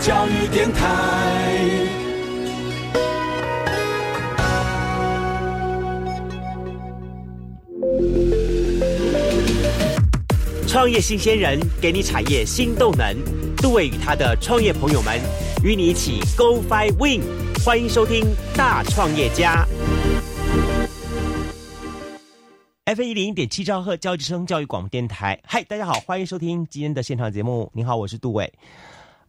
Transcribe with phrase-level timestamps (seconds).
[0.00, 0.86] 教育电台。
[10.66, 13.16] 创业新鲜人给你产业新动能，
[13.58, 15.20] 杜伟与他的创业朋友们
[15.62, 17.22] 与你一起 Go Fly Win，
[17.64, 18.24] 欢迎收听
[18.56, 19.64] 大创业家。
[22.86, 27.70] F 一零点七兆赫教育之声教育广播电台，嗨，大家好，欢迎收听今天的现场节目。
[27.72, 28.52] 你好，我是杜伟。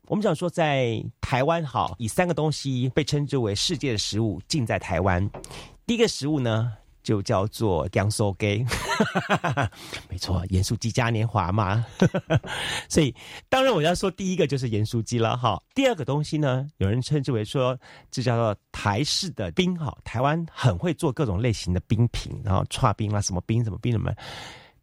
[0.08, 5.30] 我们想说，在台湾好，以三个东西被称之为世界的食物，尽在台湾。
[5.86, 6.74] 第一个食物呢？
[7.04, 8.66] 就叫做江苏鸡，
[10.10, 11.86] 没错，盐酥鸡嘉年华嘛。
[12.90, 13.14] 所以
[13.48, 15.62] 当然我要说第一个就是盐酥鸡了哈。
[15.76, 17.78] 第二个东西呢，有人称之为说
[18.10, 19.96] 这叫做台式的冰哈。
[20.04, 24.12] 台湾很会做各种类型的冰品，然后串冰啦，什么冰什么冰什么。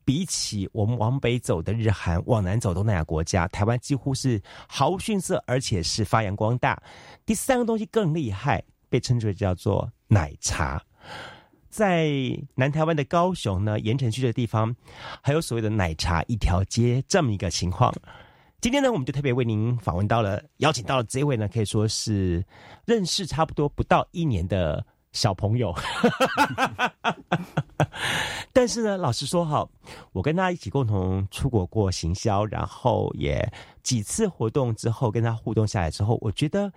[0.05, 6.81] 比起我们往北走的日韩，往南走东南亚国家，台湾几乎是毫无逊色，而且是发扬光大。
[7.25, 10.83] 第三个东西更厉害，被称之为叫做奶茶。
[11.69, 12.11] 在
[12.55, 14.75] 南台湾的高雄呢，盐城区的地方，
[15.23, 17.91] 还有所谓的奶茶一条街这么一个情况。
[18.61, 22.45] 今天呢，我们就特别为您访问到了，邀请到了这位呢，可以说是
[22.85, 25.75] 认识差不多不到一年的小朋友。
[28.53, 29.67] 但是呢，老实说哈，
[30.13, 33.51] 我跟他一起共同出国过行销，然后也
[33.83, 36.73] 几次活动之后跟他互动下来之后，我觉得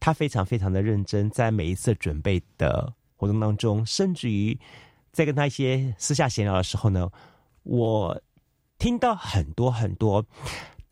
[0.00, 2.92] 他非常非常的认真，在每一次准备的。
[3.16, 4.58] 活动当中，甚至于
[5.12, 7.08] 在跟他一些私下闲聊的时候呢，
[7.62, 8.20] 我
[8.76, 10.22] 听到很多很多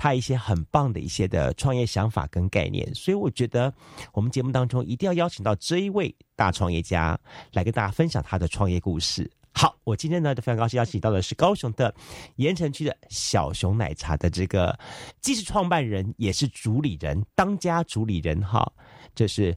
[0.02, 3.72] 他一些很棒的一些的创业想法跟概念，所以我觉得
[4.12, 7.16] 我们节目当中一定要邀请到这一位大创业家
[7.52, 9.30] 来跟大家分享他的创业故事。
[9.54, 11.94] 好，我今天呢非常高兴邀请到的是高雄的
[12.34, 14.76] 盐城区的小熊奶茶的这个
[15.20, 18.72] 既是创办人也是主理人，当家主理人哈，
[19.14, 19.56] 这是。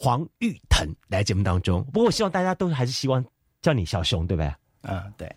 [0.00, 3.24] 黄玉腾来节目当中，不过我希望大家都还是希望
[3.60, 4.54] 叫你小熊，对不对？
[4.88, 5.30] 嗯，对。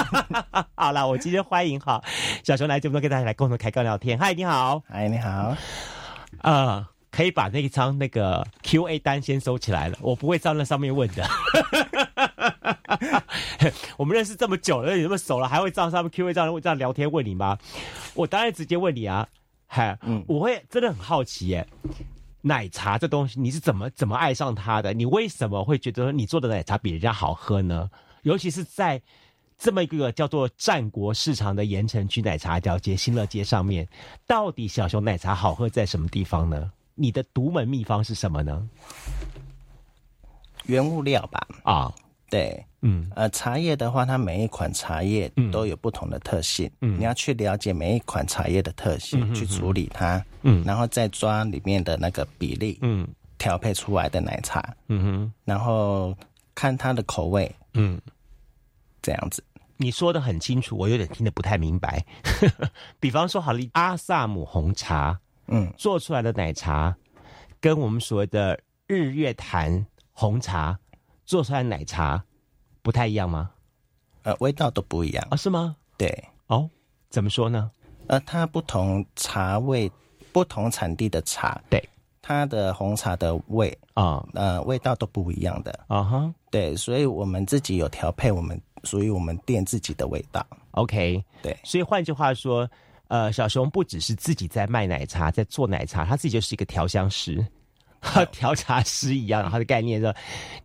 [0.76, 2.02] 好了，我今天欢迎哈
[2.44, 4.18] 小熊来节目跟大家来共同开杠聊天。
[4.18, 4.82] 嗨，你好。
[4.88, 5.56] 嗨，你好。
[6.42, 11.26] 啊，可以把那一张那个 Q A 单先收起来了，我不会在那上面问的。
[13.96, 17.56] 我们认识这么久了，你这么熟了，还会在上面 Q A 这样这样聊天问你吗？
[18.14, 19.26] 我当然直接问你啊。
[19.66, 21.66] 嗨，嗯，我会真的很好奇耶。
[22.42, 24.92] 奶茶这东西，你是怎么怎么爱上它的？
[24.92, 27.88] 你为什么会觉得你做的奶茶比人家好喝呢？
[28.22, 29.00] 尤其是在
[29.58, 33.86] 这么一个叫做战国市场的盐城区奶茶条街新乐街上面，
[34.26, 36.72] 到底小熊奶茶好喝在什么地方呢？
[36.94, 38.68] 你的独门秘方是什么呢？
[40.66, 41.46] 原物料吧。
[41.62, 41.94] 啊。
[42.30, 53.06] 对，嗯，呃，茶叶的话，它每一款茶叶都有不同的特性，嗯，你要去了解每一款茶叶的特性，去处理它，嗯，然后再抓里面的那个比例，嗯，
[53.36, 56.16] 调配出来的奶茶，嗯哼，然后
[56.54, 58.00] 看他的口味，嗯，
[59.00, 59.42] 这样子。
[59.76, 62.04] 你说的很清楚，我有点听得不太明白。
[63.00, 65.18] 比方说，好了，阿萨姆红茶，
[65.48, 66.94] 嗯，做出来的奶茶，
[67.60, 70.78] 跟我们所谓的日月潭红茶。
[71.24, 72.22] 做出来奶茶
[72.82, 73.52] 不太一样吗？
[74.22, 75.36] 呃，味道都不一样啊？
[75.36, 75.76] 是吗？
[75.96, 76.68] 对，哦，
[77.08, 77.70] 怎么说呢？
[78.08, 79.90] 呃，它不同茶味、
[80.32, 81.88] 不同产地的茶，对
[82.32, 85.78] 它的红茶的味啊，呃，味道都不一样的。
[85.88, 86.34] 啊哈。
[86.50, 90.46] 对，所以我们自己有调配，我们属于我们店自己的味道。
[90.72, 92.68] OK，对，所以换句话说，
[93.08, 97.44] 呃，小熊不只是自己在卖奶茶，在做奶茶，他自己就是一个调香师。
[98.04, 100.12] 和 调茶师一样，他的概念是，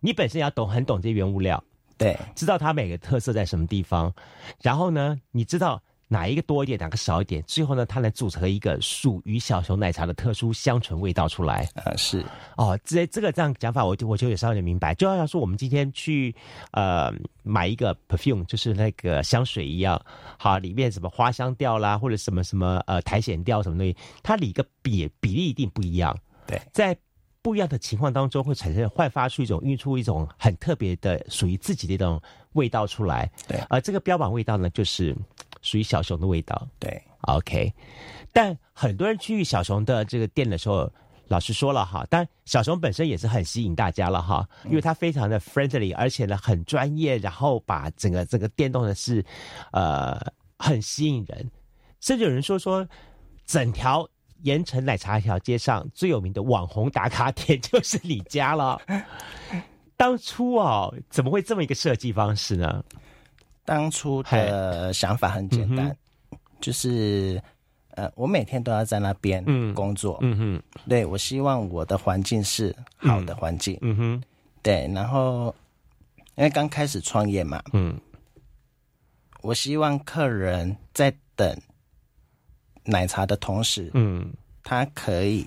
[0.00, 1.62] 你本身要懂很懂这些原物料，
[1.96, 4.12] 对，知道它每个特色在什么地方，
[4.60, 11.68] 然后呢，你知道哪一个多一点，哪个少一点，最后呢，它来组成一个属于小熊奶茶的特殊香醇味道出来。
[11.74, 12.24] 啊，是
[12.56, 14.94] 哦，这这个这样讲法，我就我就有稍微明白。
[14.94, 16.34] 就好像说我们今天去
[16.72, 17.12] 呃
[17.42, 20.00] 买一个 perfume，就是那个香水一样，
[20.38, 26.18] 好，里面什么花香调啦，或者什么什么呃苔藓调什么东西，它里个比比例一定不一样。
[26.46, 26.96] 对，在
[27.40, 32.20] 不一样的情况当中，会产生焕发出一种、孕出一种很特别的、属于自己的一种
[32.52, 33.30] 味道出来。
[33.46, 35.16] 对，而这个标榜味道呢，就是
[35.62, 36.66] 属于小熊的味道。
[36.78, 37.72] 对，OK。
[38.32, 40.92] 但很多人去小熊的这个店的时候，
[41.28, 49.24] 老实说了哈，但小熊本身也是很吸引大家了哈，因为它非常的 friendly，而且呢很专业，然后把整个这个电动的是
[49.72, 50.20] 呃
[50.58, 51.50] 很吸引人，
[52.00, 52.86] 甚至有人说说
[53.46, 54.08] 整条。
[54.42, 58.80] 盐城奶茶一条街上最有名的网红打卡点就是你家了。
[59.96, 62.84] 当初哦，怎么会这么一个设计方式呢？
[63.64, 65.94] 当初的想法很简单，
[66.60, 67.42] 就是
[67.90, 69.44] 呃，我每天都要在那边
[69.74, 74.22] 工作，嗯哼，对我希望我的环境是好的环境，嗯哼，
[74.62, 75.54] 对，然后
[76.36, 78.00] 因为刚开始创业嘛，嗯，
[79.42, 81.60] 我希望客人在等
[82.90, 84.32] 奶茶的同时，嗯，
[84.64, 85.46] 他可以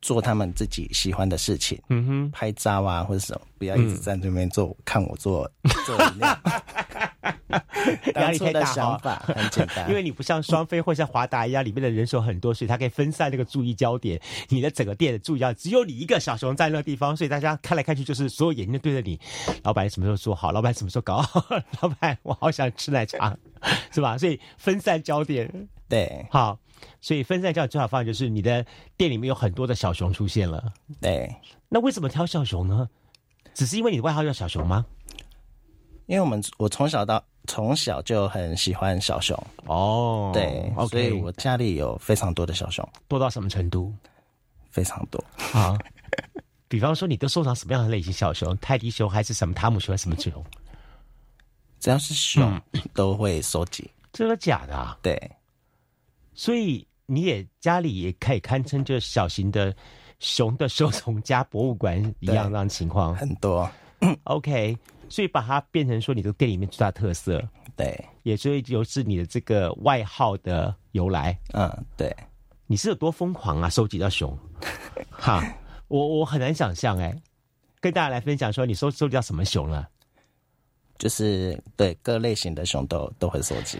[0.00, 5.50] 做他们自己喜欢的事情，嗯哼，拍照啊或者什么，不要一直在那边做，看我做
[5.86, 6.38] 做饮料。
[8.14, 14.20] 压力太大想法很简单， 因为你不像双飞或像华达一样，里面的人手很多，所以它可以分散那个注意焦点。
[14.48, 19.18] 你的整个店的注意焦只有你一个小熊在那个地方，所以大家看来看去就是所有眼睛都对着你。
[19.62, 20.52] 老板什么时候做好？
[20.52, 21.44] 老板什么时候搞好？
[21.82, 23.36] 老板，我好想吃奶茶，
[23.90, 24.16] 是吧？
[24.16, 26.58] 所以分散焦点，对，好，
[27.00, 28.64] 所以分散焦点最好方法就是你的
[28.96, 30.72] 店里面有很多的小熊出现了。
[31.00, 31.34] 对，
[31.68, 32.88] 那为什么挑小熊呢？
[33.52, 34.86] 只是因为你的外号叫小熊吗？
[36.10, 43.94] 因为我们我从小到从小就很喜欢小熊哦，对，所以我家里有非常多的小熊，多到什么程度？
[44.72, 45.78] 非常多啊！
[46.66, 48.56] 比方说，你都收藏什么样的类型小熊？
[48.58, 49.96] 泰迪熊还是什么汤姆熊？
[49.96, 50.44] 什么熊？
[51.78, 52.60] 只要是熊
[52.92, 53.88] 都会收集。
[54.12, 54.98] 真的假的？
[55.02, 55.30] 对，
[56.34, 59.72] 所以你也家里也可以堪称就是小型的
[60.18, 63.70] 熊的收藏家博物馆一样样情况，很多。
[64.24, 64.76] OK。
[65.10, 67.46] 所以把它变成说你的店里面最大特色，
[67.76, 71.38] 对，也所以就是你的这个外号的由来。
[71.52, 72.10] 嗯，对，
[72.66, 73.68] 你是有多疯狂啊？
[73.68, 74.38] 收集到熊，
[75.10, 75.42] 哈，
[75.88, 77.14] 我我很难想象哎，
[77.80, 79.86] 跟大家来分享说你收收集到什么熊了。
[81.00, 83.78] 就是对各类型的熊都都会收集。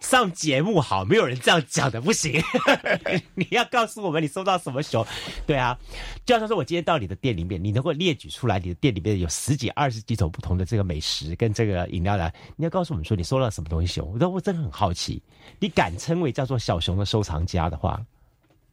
[0.00, 2.42] 上节目好，没有人这样讲的不行。
[3.36, 5.06] 你要告诉我们你收到什么熊？
[5.46, 5.78] 对啊，
[6.24, 14.16] 就像说我今天到你的店里面，你能够列举出来你的店里面有十几、二十几种不同的这个美食跟这个饮料来，你要告诉我们说你收到什么东西熊？
[14.18, 15.22] 我我真的很好奇，
[15.58, 18.00] 你敢称为叫做小熊的收藏家的话，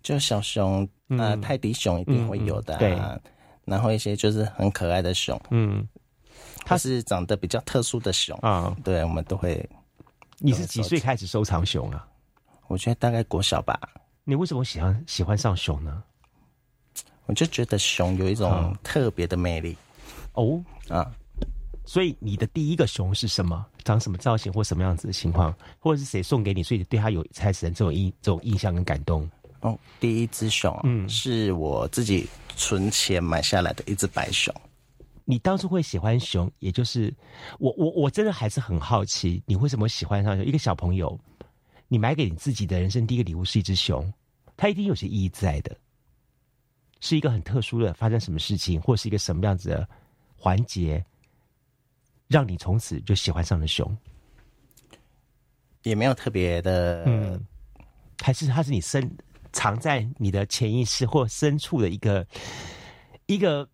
[0.01, 2.97] 就小熊呃泰迪熊一定会有的，对，
[3.65, 5.85] 然后一些就是很可爱的熊，嗯。
[6.63, 9.68] 它是长得比较特殊的熊啊，对，我们都会。
[10.38, 12.08] 你是几岁开始收藏熊啊？
[12.68, 13.80] 我觉得大概国小吧。
[14.24, 16.02] 你为什么喜欢喜欢上熊呢？
[17.25, 19.78] 我就觉得熊有一种特别的魅力。
[20.34, 21.12] 哦啊，
[21.86, 23.66] 所以你的第一个熊是什么？
[23.84, 25.54] 长什么造型或什么样子的情况？
[25.80, 26.63] 或者是谁送给你？
[26.63, 29.30] 所以对它有产生这种印这种印象跟感动？
[29.60, 34.54] 哦，第一只熊，嗯，是我自己存钱买下来的一只白熊。
[35.23, 37.13] 你当初会喜欢熊，也就是
[37.59, 40.45] 我我我真的还是很好奇，你为什么喜欢上熊？
[40.45, 41.18] 一个小朋友，
[41.88, 44.12] 你买给你自己的人生第一个礼物是一只熊，
[44.57, 45.77] 它一定有些意义在的，
[47.00, 49.88] 是一个很特殊的发生什么事情，或是一个什么样子的
[50.35, 51.03] 环节，
[52.27, 53.95] 让你从此就喜欢上了熊？
[55.83, 57.45] 也没有特别的，嗯，
[58.21, 59.09] 还是它是你深
[59.53, 62.27] 藏在你的潜意识或深处的一个
[63.27, 63.69] 一个。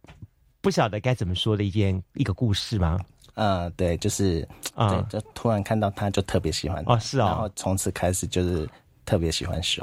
[0.67, 2.99] 不晓得该怎么说的一件一个故事吗？
[3.35, 8.69] 嗯，对，就是啊，就突然看到他就特别喜欢哦，是哦，然后从此开始就是
[9.05, 9.81] 特别喜欢熊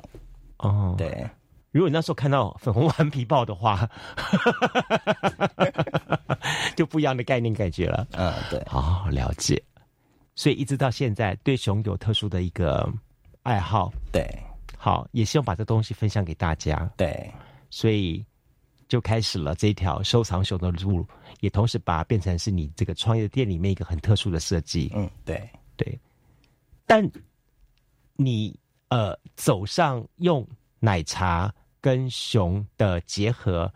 [0.58, 0.94] 哦。
[0.98, 1.26] 对，
[1.70, 3.88] 如果你那时候看到粉红顽皮豹的话，
[6.76, 8.06] 就不一样的概念感觉了。
[8.12, 9.62] 嗯，对，好了解。
[10.34, 12.86] 所以一直到现在，对熊有特殊的一个
[13.42, 13.90] 爱好。
[14.12, 14.28] 对，
[14.76, 16.86] 好，也希望把这东西分享给大家。
[16.94, 17.32] 对，
[17.70, 18.22] 所以。
[18.94, 21.04] 就开始了这一条收藏熊的路，
[21.40, 24.88] 也同时把它变成是你这个创业店里面一个很特殊的设计。
[24.94, 25.98] 嗯，对对。
[26.86, 27.04] 但
[28.14, 28.56] 你
[28.90, 30.46] 呃走上用
[30.78, 33.68] 奶茶跟熊的结合，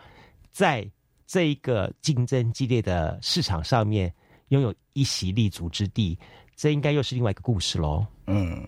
[0.52, 0.88] 在
[1.26, 4.14] 这一个竞争激烈的市场上面
[4.50, 6.16] 拥有一席立足之地，
[6.54, 8.06] 这应该又是另外一个故事喽。
[8.26, 8.64] 嗯，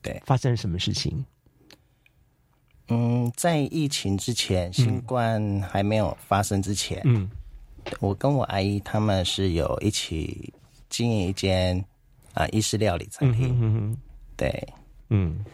[0.00, 0.22] 对。
[0.24, 1.24] 发生了什么事情？
[2.88, 7.30] 嗯，在疫情之前，新冠还没有发生之前，嗯，
[8.00, 10.52] 我跟我阿姨他们是有一起
[10.88, 11.84] 经营一间
[12.32, 13.96] 啊意式料理餐厅，嗯哼
[14.36, 14.68] 对，
[15.10, 15.44] 嗯，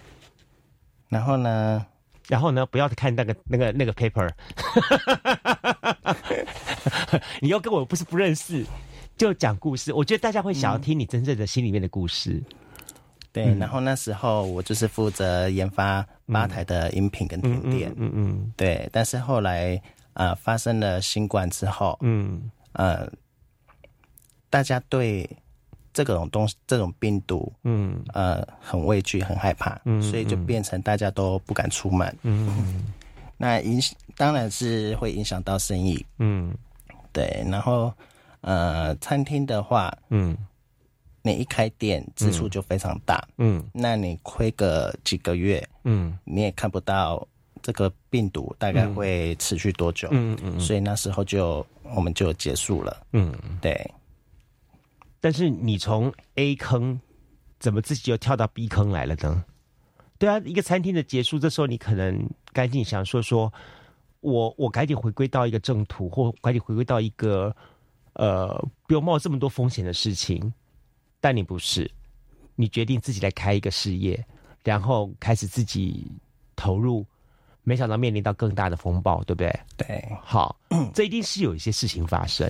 [1.08, 1.84] 然后呢，
[2.28, 4.30] 然后呢，不要看那个那个那个 paper，
[7.42, 8.64] 你又跟我不是不认识，
[9.16, 12.40] 就讲故事，我觉得大家会想要听你真正的心里面的故事。
[13.32, 18.88] 对，然后那时候我就是负责研发吧台的饮品跟甜点，嗯嗯，对。
[18.92, 19.80] 但是后来
[20.14, 23.06] 呃发生了新冠之后，嗯呃，
[24.48, 25.28] 大家对
[25.92, 32.86] 这种东西、这种病毒，嗯呃很畏惧、很害怕，嗯，所以就变成大家都不敢出门，嗯。
[33.36, 33.80] 那影
[34.16, 36.56] 当然是会影响到生意，嗯，
[37.12, 37.44] 对。
[37.50, 37.92] 然后
[38.40, 40.36] 呃餐厅的话，嗯。
[41.26, 47.26] 你一开店支出就非常大，嗯，那你亏个几个月，嗯，你也看不到
[47.62, 51.66] 这个病毒大概会持续多久，嗯嗯，所以那时候就
[51.96, 53.90] 我们就结束了，嗯，对。
[55.18, 57.00] 但是你从 A 坑
[57.58, 59.42] 怎么自己又跳到 B 坑来了呢？
[60.18, 63.50] 对啊，一个餐厅的结束，这时候你可能赶紧想说说，
[64.20, 67.56] 我我赶紧回归到一个正途，或赶紧回归到一个
[68.12, 70.52] 呃不用冒这么多风险的事情。
[71.24, 71.90] 但你不是，
[72.54, 74.22] 你决定自己来开一个事业，
[74.62, 76.06] 然后开始自己
[76.54, 77.02] 投入，
[77.62, 79.60] 没想到面临到更大的风暴，对不对？
[79.74, 80.54] 对，好，
[80.92, 82.46] 这一定是有一些事情发生。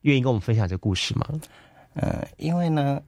[0.00, 1.26] 愿意跟我们分享这个故事吗？
[1.96, 3.02] 嗯，因为呢，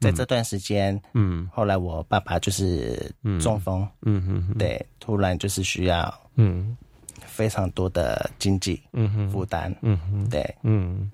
[0.00, 3.08] 在这段时间，嗯，后来我爸爸就是
[3.40, 4.20] 中风，嗯
[4.50, 6.76] 嗯，对，突然就是需要，嗯，
[7.20, 11.08] 非常多的经济，嗯哼，负担，嗯哼，对，嗯，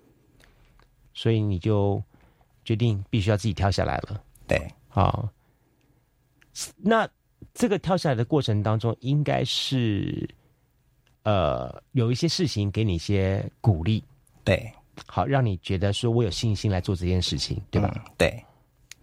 [1.14, 2.02] 所以你就
[2.64, 5.28] 决定必须要自己跳下来了，对，好，
[6.76, 7.08] 那
[7.54, 10.28] 这个跳下来的过程当中，应该是。
[11.22, 14.02] 呃，有一些事情给你一些鼓励，
[14.42, 14.72] 对，
[15.06, 18.04] 好，让你觉得说我有信心来做这件事情，对吧？
[18.16, 18.42] 对，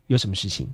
[0.08, 0.68] 有什么事情？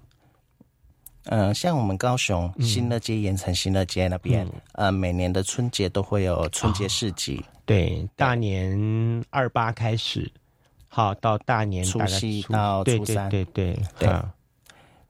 [1.26, 10.32] 嗯，像我们高雄新乐街、盐城新乐街那边，呃，每年的春节都会有春节市集，对，大年二八开始，
[10.94, 14.08] 好，到大年除夕到初三，对对对，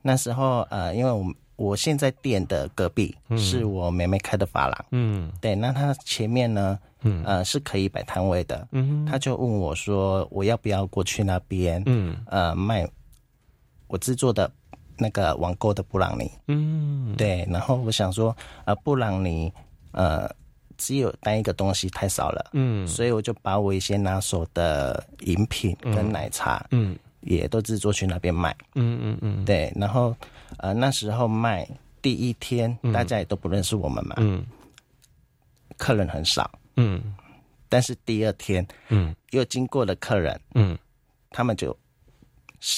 [0.02, 1.36] 那时候呃，因为我们。
[1.56, 12.90] 我现在店的隔壁是我妹妹开的发廊，嗯，对，那她前面呢，嗯，呃，是可以摆摊位的，嗯，她就问我说，我要不要过去那边，嗯，呃，卖
[13.86, 14.52] 我制作的
[14.98, 18.36] 那个网购的布朗尼，嗯，对，然后我想说，
[18.66, 19.54] 呃，布朗尼，
[19.92, 20.28] 呃，
[20.78, 30.16] 只有单一个东西太少了，嗯，所以我就把我一些拿手的饮品跟奶茶，嗯，也都制作去那边卖，嗯嗯嗯，对，然后。
[30.60, 31.68] 呃，那时候卖
[32.00, 34.46] 第一天，大家也都不认识我们嘛，嗯，
[35.78, 37.02] 客人很少，嗯，
[37.68, 40.78] 但是第二天，嗯，又经过了客人，嗯，
[41.32, 41.76] 他们就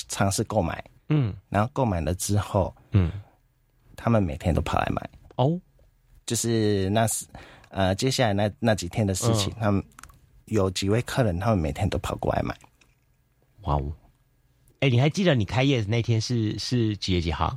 [0.07, 3.11] 尝试购买，嗯，然后购买了之后，嗯，
[3.97, 5.59] 他们每天都跑来买，哦，
[6.25, 7.25] 就是那是
[7.75, 9.83] 呃，接下来那那几天的事情，他们
[10.45, 12.57] 有几位客人，他们每天都跑过来买，
[13.63, 13.91] 哇哦，
[14.79, 17.53] 哎，你还记得你开业的那天是是几月几号？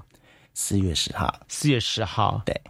[0.55, 2.61] 四月十号，四月十号，对，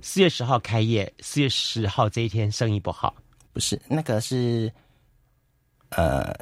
[0.00, 3.14] 四月十号开业，四月十号这一天生意不好，
[3.52, 4.72] 不是那个是，
[5.90, 6.34] 呃，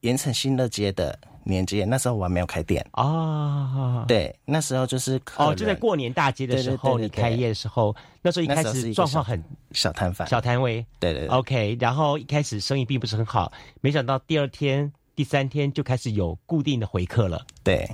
[0.00, 1.16] 盐城新乐街的
[1.50, 2.86] 年之夜，那时候我还没有开店。
[2.92, 17.88] 啊，对，那时候就是哦，就在过年大街的时候，你开业的时候，那时候一开始状况很小摊贩，小摊位，对对，OK，然后一开始生意并不是很好，没想到第二天、第三天就开始有固定的回客了，对，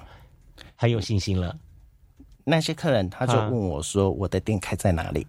[0.76, 1.56] 很有信心了。
[2.44, 5.26] 那些客人他就问我说：“我的店开在哪里？”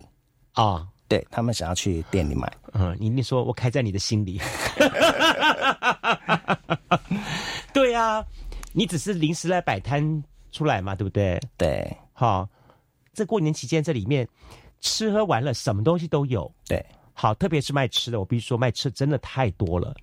[0.52, 2.52] 啊，对他们想要去店里买。
[2.74, 4.42] 嗯，你你说我开在你的心里。
[7.76, 8.26] 对呀，
[8.72, 11.38] 你只是临时来摆摊出来嘛，对不对？
[11.58, 12.48] 对，好，
[13.14, 14.26] 这过年期间这里面
[14.80, 16.50] 吃喝玩乐什么东西都有。
[16.66, 19.94] 对，好，特别是卖吃的，我必须说卖吃真的太多了，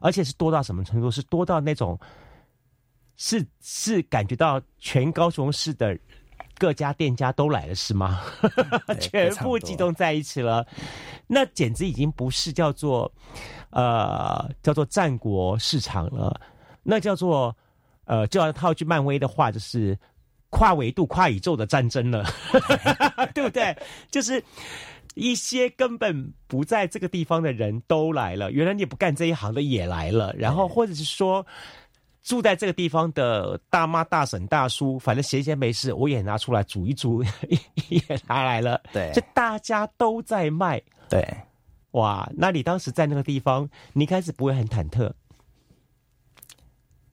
[0.00, 1.10] 而且是多到什么程度？
[1.10, 1.98] 是多到那种
[3.16, 5.98] 是是感觉到全高雄市的。
[6.58, 8.20] 各家店家都来了是吗？
[9.00, 10.66] 全部集中在一起了，
[11.26, 13.10] 那简直已经不是叫做
[13.70, 16.38] 呃叫做战国市场了，
[16.82, 17.56] 那叫做
[18.04, 19.98] 呃就要套句漫威的话，就是
[20.50, 22.24] 跨维度、跨宇宙的战争了，
[23.34, 23.76] 对不对？
[24.10, 24.42] 就是
[25.14, 31.46] 一些根本不在这个地方的人都来了，原来你不干这一行的也来了，然后或者是说。
[32.22, 37.24] 住在这个地方的大妈、大婶、大叔，反正闲闲没事，我也拿出来煮一煮，
[37.88, 38.78] 也拿来了。
[38.92, 40.80] 对，就大家都在卖。
[41.08, 41.26] 对，
[41.92, 45.10] 哇，那你当时在那个地方，你开始不会很忐忑？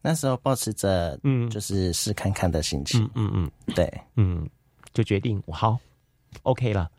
[0.08, 3.04] 那时候保持着嗯，就是试看看的心情。
[3.14, 4.50] 嗯嗯嗯，对，嗯，
[4.94, 5.78] 就决定好
[6.44, 6.90] ，OK 了，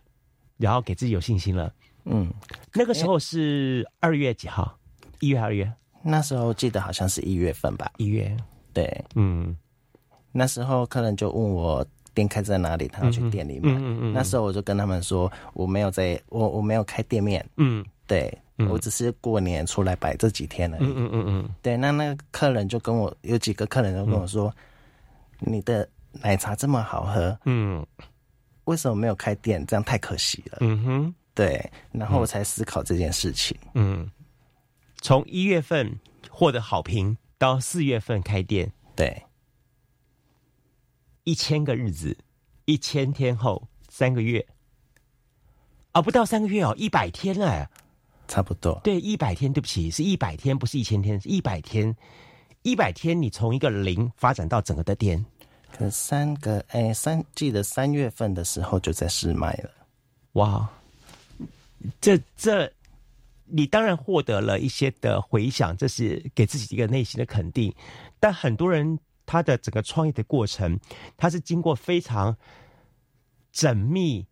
[0.59, 1.73] 然后给自己有信心了。
[2.05, 2.31] 嗯，
[2.75, 4.77] 那个时候是二月几号？
[5.21, 5.73] 一月、二月？
[6.03, 8.37] 那时候记得好像是一月份吧，一月，
[8.75, 9.57] 对，嗯，
[10.31, 13.73] 那时候客人就问我店开在哪里，他要去店里买。
[13.73, 17.43] 嗯嗯那时候我就跟他们说，我没有在，我我没有开店面。
[17.57, 18.31] 嗯，对，
[18.69, 20.85] 我只是过年出来摆这几天而已。
[20.85, 21.55] 嗯嗯嗯嗯。
[21.63, 24.53] 对，那那个客人就跟我有几个客人都跟我说，
[25.39, 27.87] 你的奶茶这么好喝，嗯，
[28.65, 29.65] 为什么没有开店？
[29.67, 30.59] 这样太可惜了。
[30.61, 33.57] 嗯哼，对，然后我才思考这件事情。
[33.75, 34.11] 嗯。
[35.01, 35.97] 从一月份
[36.29, 39.23] 获得好评到四月份开店，对，
[41.23, 42.19] 一千个日子，
[42.65, 44.45] 一千天后三个月，
[45.93, 47.71] 啊，不到三个月哦，一百天哎，
[48.29, 48.81] 差不多。
[48.85, 51.97] 对，一百天，对不起，是一百天，不是一千天，是一百天。
[52.63, 55.25] 一百天，你从一个零发展到整个的点，
[55.73, 59.71] 可三个哎，三记得三月份的时候就在试卖了。
[60.33, 60.69] 哇，
[62.01, 62.71] 这这，
[63.47, 67.73] 你当然获得了一些的回响，这是给自己一个内心的肯定。
[68.21, 70.79] 但很多人他的整个创业的过程，
[71.17, 72.37] 他是经过非常
[73.55, 74.27] 缜密、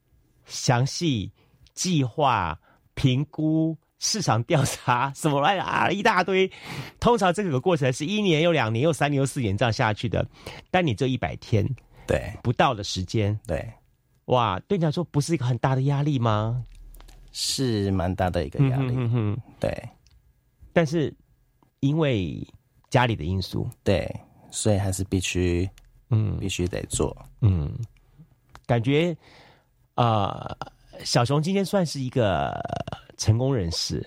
[0.45, 1.31] 详细
[1.73, 2.61] 计划、
[2.95, 3.79] 评估。
[3.99, 5.91] 市场调查什么来啊？
[5.91, 6.51] 一大堆，
[7.01, 10.27] 通常这个过程是一年又两年又三年又四年这样下去的。
[10.71, 11.67] 但你这一百天，
[12.07, 13.67] 对不到的时间，对，
[14.27, 16.63] 哇，对你来说不是一个很大的压力吗？
[17.33, 19.71] 是蛮大的一个压力，嗯对。
[20.75, 21.15] 但是
[21.81, 22.47] 因为
[22.91, 24.15] 家里的因素，对，
[24.51, 25.69] 所以还是必须，
[26.11, 27.75] 嗯，必须得做，嗯。
[28.67, 29.17] 感觉
[29.95, 30.55] 啊，
[31.03, 32.61] 小熊今天算是一个。
[33.17, 34.07] 成功人士，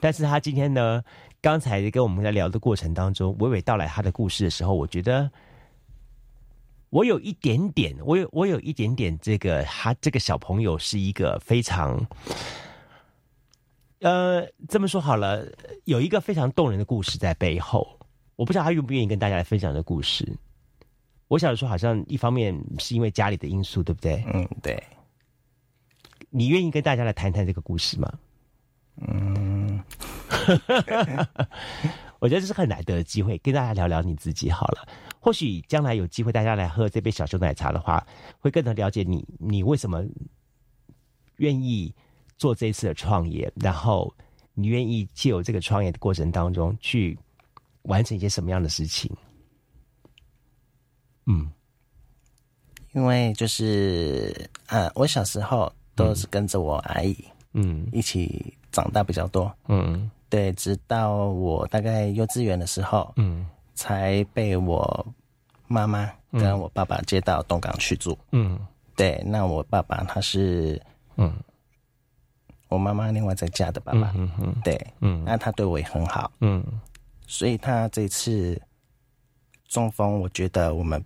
[0.00, 1.02] 但是他今天呢，
[1.40, 5.30] 刚才跟我们在聊的过程当中，娓娓道来他的故事的时候，我觉得
[6.90, 12.06] 我有一点点，我有我有一点点这个，他这个小朋友是一个非常，
[14.00, 15.46] 呃，这么说好了，
[15.84, 17.98] 有一个非常动人的故事在背后。
[18.36, 20.26] 我不知道他愿不愿意跟大家来分享的故事。
[21.28, 24.24] 我想说，好像一方面是因为家里的因素，对不对？
[24.32, 24.82] 嗯，对。
[26.30, 28.10] 你愿意跟大家来谈谈这个故事吗？
[28.96, 29.82] 嗯，
[32.20, 34.86] 我觉得这是很难得的机会，跟大家聊聊你自己好了。
[35.18, 38.06] 或许将来有机会大家来喝这杯小熊奶茶的话，
[38.38, 40.04] 会更能了解你，你为什么
[41.36, 41.94] 愿意
[42.36, 44.12] 做这一次的创业，然后
[44.54, 47.18] 你愿意借由这个创业的过程当中去
[47.82, 49.10] 完成一些什么样的事情？
[51.26, 51.50] 嗯，
[52.92, 57.16] 因为就是呃，我小时候都是跟着我阿姨，
[57.54, 58.58] 嗯，一起。
[58.72, 65.06] 长大比较多，嗯，对，直到我大概幼稚园的时候，嗯，才被我
[65.68, 68.58] 妈妈跟我爸爸接到东港去住，嗯，
[68.96, 70.80] 对，那我爸爸他是，
[71.16, 71.32] 嗯，
[72.68, 76.64] 我妈妈另外再嫁的爸爸，嗯嗯，对，嗯，那他对我也很好，嗯，
[77.26, 78.60] 所以他这次
[79.68, 81.02] 中风，我觉得我们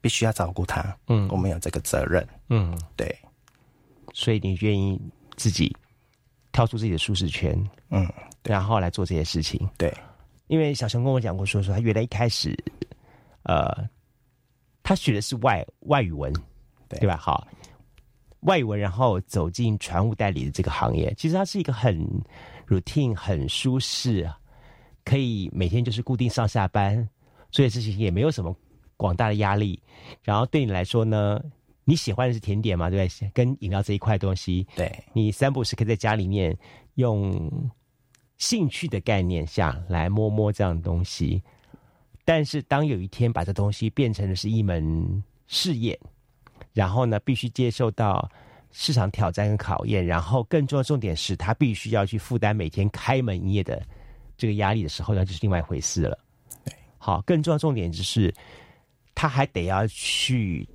[0.00, 3.16] 必须要照顾他，嗯，我们有这个责任，嗯，对，
[4.12, 5.00] 所以你愿意
[5.36, 5.74] 自己。
[6.52, 7.56] 跳出自己的舒适圈，
[7.90, 8.06] 嗯，
[8.42, 9.68] 然后来做这些事情。
[9.78, 9.92] 对，
[10.48, 12.56] 因为小熊跟我讲过，说说他原来一开始，
[13.44, 13.88] 呃，
[14.82, 16.32] 他学的是外外语文，
[16.88, 17.16] 对对吧？
[17.16, 17.46] 好，
[18.40, 22.04] 外语文，然后走进船务代理的这个行业，其实它是一个很
[22.66, 24.28] routine、很舒适，
[25.04, 27.08] 可以每天就是固定上下班，
[27.50, 28.54] 所以事情也没有什么
[28.96, 29.80] 广大的压力。
[30.22, 31.40] 然后对你来说呢？
[31.90, 32.88] 你喜欢的是甜点嘛？
[32.88, 33.30] 对不对？
[33.34, 36.56] 跟饮料这一块东西，对你三步是可以在家里面
[36.94, 37.50] 用
[38.38, 41.42] 兴趣的概念下来摸摸这样的东西。
[42.24, 45.98] 但是当有一天把这东西变成的是一门事业，
[46.72, 48.30] 然后呢，必须接受到
[48.70, 53.82] 市场挑战跟考验，然后更重要的重点是他必须要去负担每天开门营业的
[54.36, 56.16] 这个压力的时候，那就是另外一回事了。
[56.64, 58.32] 对，好，更重要重点就是
[59.12, 60.68] 他还得要去。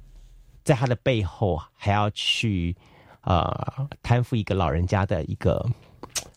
[0.65, 2.75] 在他的背后还要去，
[3.21, 5.63] 呃，担负一个老人家的一个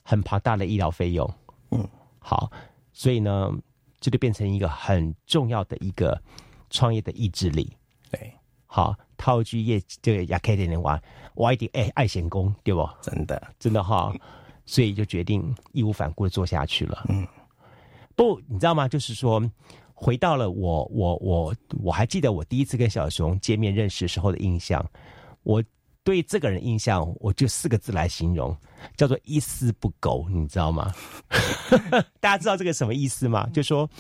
[0.05, 1.29] 很庞大的医疗费用。
[1.71, 1.89] 嗯，
[2.19, 2.51] 好，
[2.93, 3.51] 所以呢，
[3.99, 6.21] 这就变成一个很重要的一个
[6.69, 7.75] 创业的意志力。
[8.11, 8.31] 对，
[8.67, 11.01] 好，套句业这个亚克点的话，
[11.35, 12.87] 我一定爱爱闲工，对不？
[13.01, 14.15] 真的，真的哈，
[14.67, 17.03] 所以就决定义无反顾的做下去了。
[17.09, 17.27] 嗯，
[18.15, 18.87] 不，你知道吗？
[18.87, 19.43] 就是说。
[20.01, 24.89] 回到了我我我我还记得我第一次跟小熊见面认识时候的印象，
[25.43, 25.61] 我
[26.05, 28.57] 对这个人印象我就四个字来形容，
[28.97, 30.95] 叫做一丝不苟，你知道吗？
[32.21, 33.49] 大家知道这个什么意思吗？
[33.53, 33.91] 就说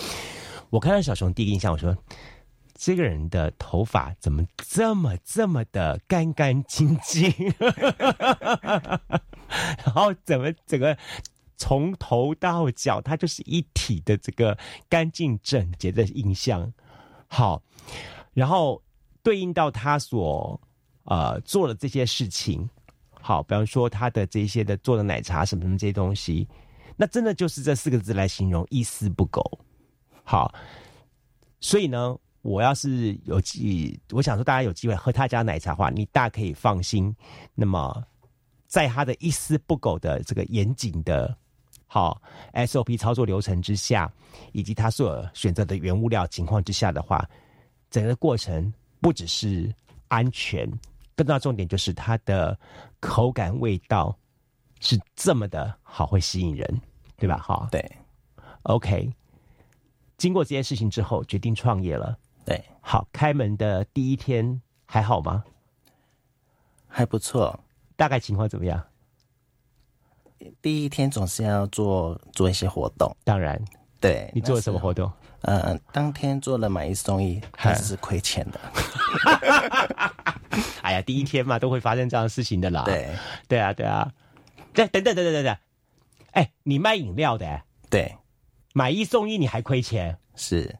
[0.70, 1.96] 我看到小熊第一个印象，我说
[2.74, 7.28] 这个人的头发怎么这么这么的干干净净，
[9.84, 10.96] 然后怎么整个。
[11.59, 14.57] 从头到脚，它就是一体的这个
[14.88, 16.73] 干净整洁的印象。
[17.27, 17.62] 好，
[18.33, 18.83] 然后
[19.23, 20.59] 对应到他所
[21.03, 22.66] 呃做的这些事情，
[23.21, 26.49] 好，比方说他的这些的做的奶茶什么什么这些东西，
[26.97, 29.42] 那真的就是这四个字来形容，一丝不苟。
[30.25, 30.55] 好，
[31.61, 37.14] 所以呢，我要是有机，我想说大家有机会喝他家奶茶的话，你大可以放心。
[37.55, 38.05] 那么，
[38.66, 41.37] 在他的一丝不苟的这个严谨的。
[41.88, 42.20] 好
[42.53, 44.09] ，SOP 操作流程之下，
[44.53, 47.29] 以及他所选择的原物料情况之下的话，
[47.90, 48.70] 整个过程
[49.01, 49.74] 不只是
[50.09, 50.70] 安全，
[51.16, 52.57] 更大重点就是它的
[53.01, 54.16] 口感味道
[54.81, 56.81] 是这么的好，会吸引人，
[57.16, 57.38] 对吧？
[57.38, 57.83] 哈，对
[58.64, 59.11] ，OK。
[60.18, 62.18] 经过这件事情之后，决定创业了。
[62.44, 65.42] 对，好，开门的第一天还好吗？
[66.87, 67.59] 还不错。
[67.96, 68.85] 大概情况怎么样？
[70.61, 73.14] 第一天总是要做做一些活动。
[73.24, 73.61] 当然，
[74.01, 75.11] 对你做了什么活动？
[75.42, 78.61] 呃，当天做了买一送一，还是亏钱的。
[80.83, 82.83] 哎呀，第一天嘛，都会发生这样的事情的啦。
[82.85, 83.09] 对，
[83.46, 84.12] 对啊，对啊。
[84.72, 85.57] 对，等等等等等等，
[86.33, 87.62] 哎，你卖饮料的？
[87.90, 88.16] 对。
[88.74, 90.18] 买一送一，你还亏钱？
[90.37, 90.79] 是，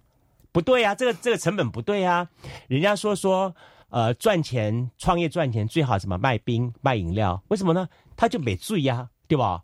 [0.53, 2.29] 不对呀，这个这个成本不对啊。
[2.69, 3.55] 人家说说，
[3.89, 7.43] 呃，赚钱创业赚钱最好什么卖冰卖饮料？
[7.49, 7.89] 为什么呢？
[8.17, 9.63] 他就没醉呀，对吧？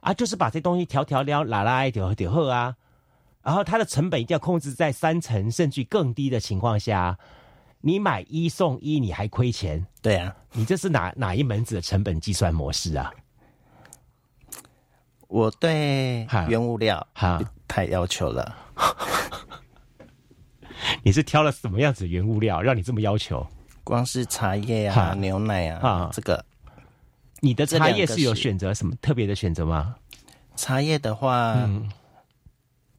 [0.00, 2.74] 啊，就是把这东西调调料拿来调调喝啊。
[3.42, 7.16] 然后它的成本一定要控制在三成甚至更低的情况下，
[7.82, 9.86] 你买一送一，你还亏钱？
[10.00, 13.12] 对啊，你这是哪哪一门子的成本计算模式啊？
[15.28, 18.56] 我对原物料哈太要求了。
[21.02, 23.46] 你是挑了什么样子原物料，让你这么要求？
[23.82, 26.44] 光是茶叶啊、牛奶啊，这个，
[27.44, 29.94] 你的茶叶是有选择什么特别的选择吗？
[30.56, 31.68] 茶叶的话，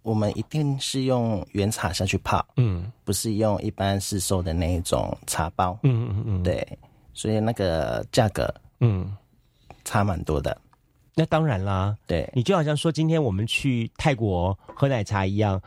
[0.03, 6.77] 我们一定是用原茶下去泡，嗯，不是用一般市售的那一种茶包，嗯嗯嗯，对，
[7.13, 9.11] 所以那个价格，嗯，
[9.83, 10.55] 差蛮多的。
[11.15, 12.29] 那当然啦，对。
[12.35, 15.59] 你就好像说今天我们去泰国喝奶茶一样，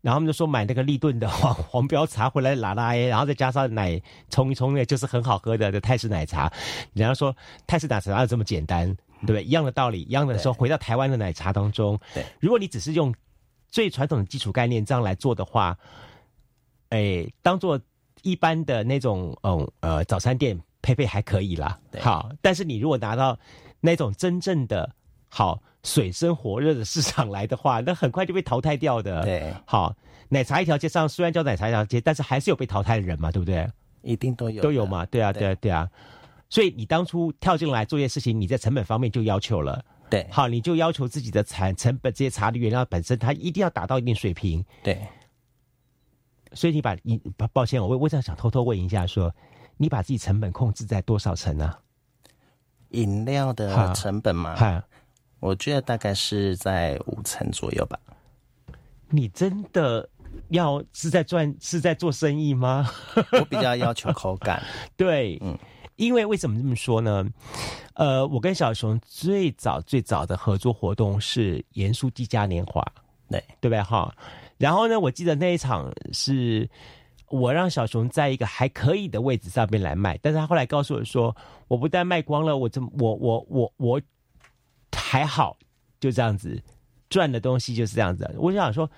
[0.00, 6.52] 然后他们就说买那个立顿的 黄黄标茶回来拉拉，然后再加上奶冲一冲，那就是很好喝的的泰式奶茶。
[6.92, 7.34] 人家说
[7.66, 8.86] 泰式奶茶哪有这么简单，
[9.20, 9.44] 对不对？
[9.44, 13.14] 一样的道理，一样的说回到台湾的奶茶当中，对，如果你只是用
[13.68, 15.76] 最传统的基础概念这样来做的话，
[16.90, 17.80] 哎，当做
[18.22, 23.38] 一般的那种嗯呃早餐店配配还可以啦，好，但是你如果拿到。
[23.82, 24.94] 那种真正的
[25.30, 29.22] 好水深火热的市场来的话， 那很快就被淘汰掉的。
[29.22, 29.96] 对，好
[30.28, 33.66] 奶茶一条街上虽然叫奶茶一条街，但是还是有被淘汰的人嘛，对不对？
[34.02, 35.88] 一定都有都有嘛，对啊，对啊，对啊。
[36.48, 39.82] 所以你当初跳进来做这些事情，你在成本方面就要求了。
[40.10, 44.64] 对，好，你就要求自己的产成本这些茶的原料本身，它一定要达到一定水平。
[44.82, 45.00] 对。
[46.52, 47.16] 所以你把你
[47.52, 49.32] 抱歉，我我我想想偷偷问一下，说
[49.76, 51.72] 你把自己成本控制在多少层呢？
[52.90, 54.56] 饮料的成本嘛，
[55.40, 57.98] 我觉得大概是在五成左右吧。
[59.08, 60.08] 你真的
[60.50, 62.88] 要是在赚是在做生意吗？
[63.32, 64.62] 我比较要求口感。
[64.96, 65.58] 对，嗯，
[65.96, 67.26] 因为为什么这么说呢？
[67.94, 72.80] 呃，我跟小熊最早最早的合作活动是盐酥鸡嘉年华，
[73.28, 73.82] 对对不对？
[73.82, 74.14] 哈，
[74.58, 76.68] 然后呢，我记得那一场是。
[77.32, 81.32] 我让小熊在一个还可以的位置上面来卖，但是他后来告诉我说，
[81.68, 84.02] 我不但卖光了，我这我我我我
[84.92, 85.56] 还好，
[85.98, 86.62] 就这样子
[87.08, 88.28] 赚的东西就是这样子。
[88.38, 88.90] 我就想说，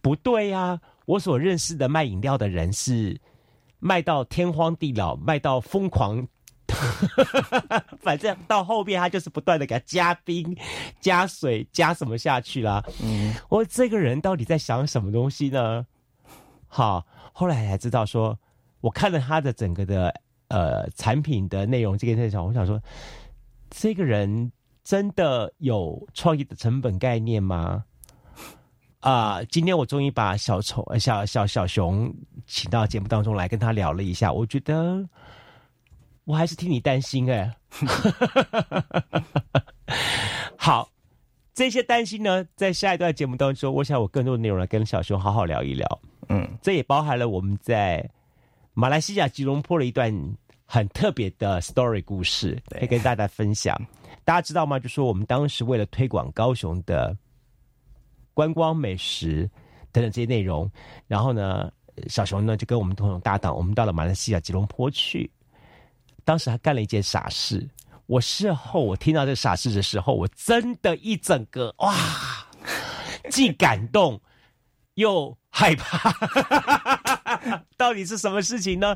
[0.00, 3.20] 不对呀，我所认识的卖饮料的人是
[3.78, 6.26] 卖到天荒地老，卖到疯狂，
[8.00, 10.56] 反正到后面他就是不断的给他加冰、
[11.00, 12.82] 加水、加什么下去啦。
[13.02, 15.86] 嗯，我这个人到底在想什么东西呢？
[16.66, 17.06] 好。
[17.30, 18.36] 后来才知道，说
[18.80, 20.12] 我看了他的整个的
[20.48, 22.82] 呃产品的内容，这个内容，我想说，
[23.70, 24.50] 这个人
[24.88, 27.84] 真的有创意的成本概念吗？
[29.00, 32.10] 啊，今天我终于把小丑小小小熊
[32.46, 35.06] 请到节目当中来，跟他聊了一下，我觉得
[36.24, 37.54] 我还是替你担心哎。
[40.56, 40.88] 好，
[41.52, 46.00] 这些担心呢，在下一段节目当中，我想我更多的内容来跟小熊好好聊一聊。
[46.30, 48.08] 嗯，这也包含了我们在
[48.72, 50.10] 马来西亚吉隆坡的一段
[50.64, 53.78] 很特别的 story 故事，可以跟大家分享。
[54.28, 54.78] 大家知道吗？
[54.78, 57.16] 就说我们当时为了推广高雄的
[58.34, 59.48] 观光美食
[59.90, 60.70] 等等这些内容，
[61.06, 61.72] 然后呢，
[62.08, 65.30] 小熊呢就跟我们同种搭档，我们到了马来西亚吉隆坡去。
[66.26, 67.66] 当时他干了一件傻事，
[68.04, 71.94] 我事后我听到这傻事的时候，我真的一整个哇，
[73.30, 74.20] 既感动
[74.96, 75.34] 又。
[75.50, 76.12] 害怕，
[77.78, 78.94] 到底是什么事情呢？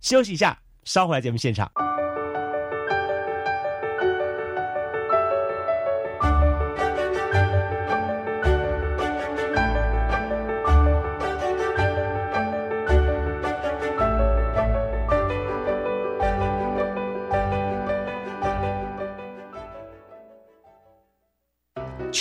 [0.00, 1.70] 休息一下，稍回来节目现场。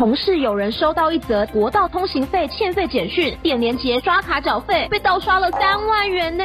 [0.00, 6.42] 同事有人收到一则国道通行费欠费简讯，点连结刷卡缴费，被盗刷了三万元呢。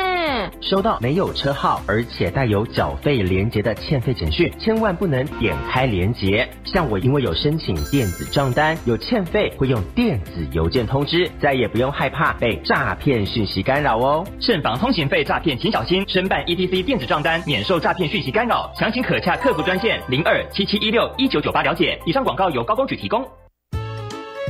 [0.59, 6.45] 收到没有车号而且带有缴费连结的欠费简讯，千万不能点开连结。
[6.65, 14.27] 像我因为有申请电子账单，有欠费会用电子邮件通知，再也不用害怕被诈骗讯息干扰哦。
[14.41, 18.69] 慎防通行费诈骗，请小心申办 ETC 电子账单，免受诈骗讯息干扰。
[18.77, 21.97] 详情可洽客服专线零二七七一六一九九八了解。
[22.05, 23.25] 以上广告由高工举提供。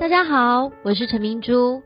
[0.00, 1.82] 大家好，我是陈明珠。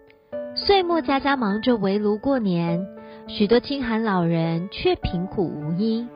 [0.55, 2.87] 岁末家家忙着围炉过年，
[3.27, 6.07] 许多清寒老人却贫苦无依。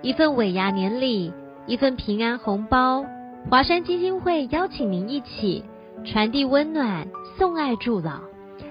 [0.00, 1.34] 一份尾牙年礼，
[1.66, 3.04] 一份平安红包，
[3.50, 5.62] 华山基金会邀请您一起
[6.06, 8.20] 传递温暖，送爱助老。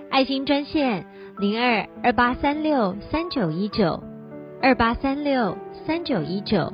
[0.10, 1.06] 爱心专线
[1.38, 4.04] 零二二八三六三九一九
[4.64, 5.56] 二八三六
[5.86, 6.74] 三九一九。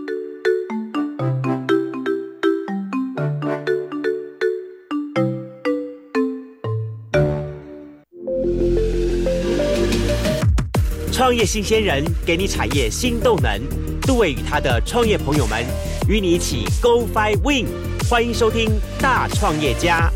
[11.31, 13.57] 创业新鲜人给你产业新动能，
[14.01, 15.65] 杜伟与他的创业朋友们
[16.09, 17.67] 与你一起 Go Fly Win，
[18.09, 20.11] 欢迎收听大创业家。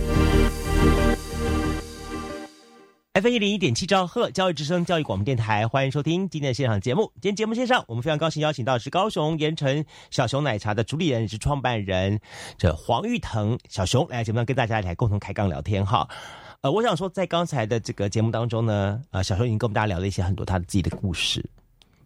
[3.14, 7.10] F 一零一点七兆赫教育之声教育广播电台，欢迎收听今天的现场节目。
[7.22, 12.20] 今天节目线上，我们非常高兴邀请到的是高雄盐城小熊奶茶的主理人，也是创办人
[12.58, 16.10] 这黄玉腾小熊来节目上跟大家来共同开杠聊天哈。
[16.66, 21.48] 呃，我想说，在刚才的这个节目当中呢，呃，小熊已经跟我们大家聊了一些很多他自己的故事。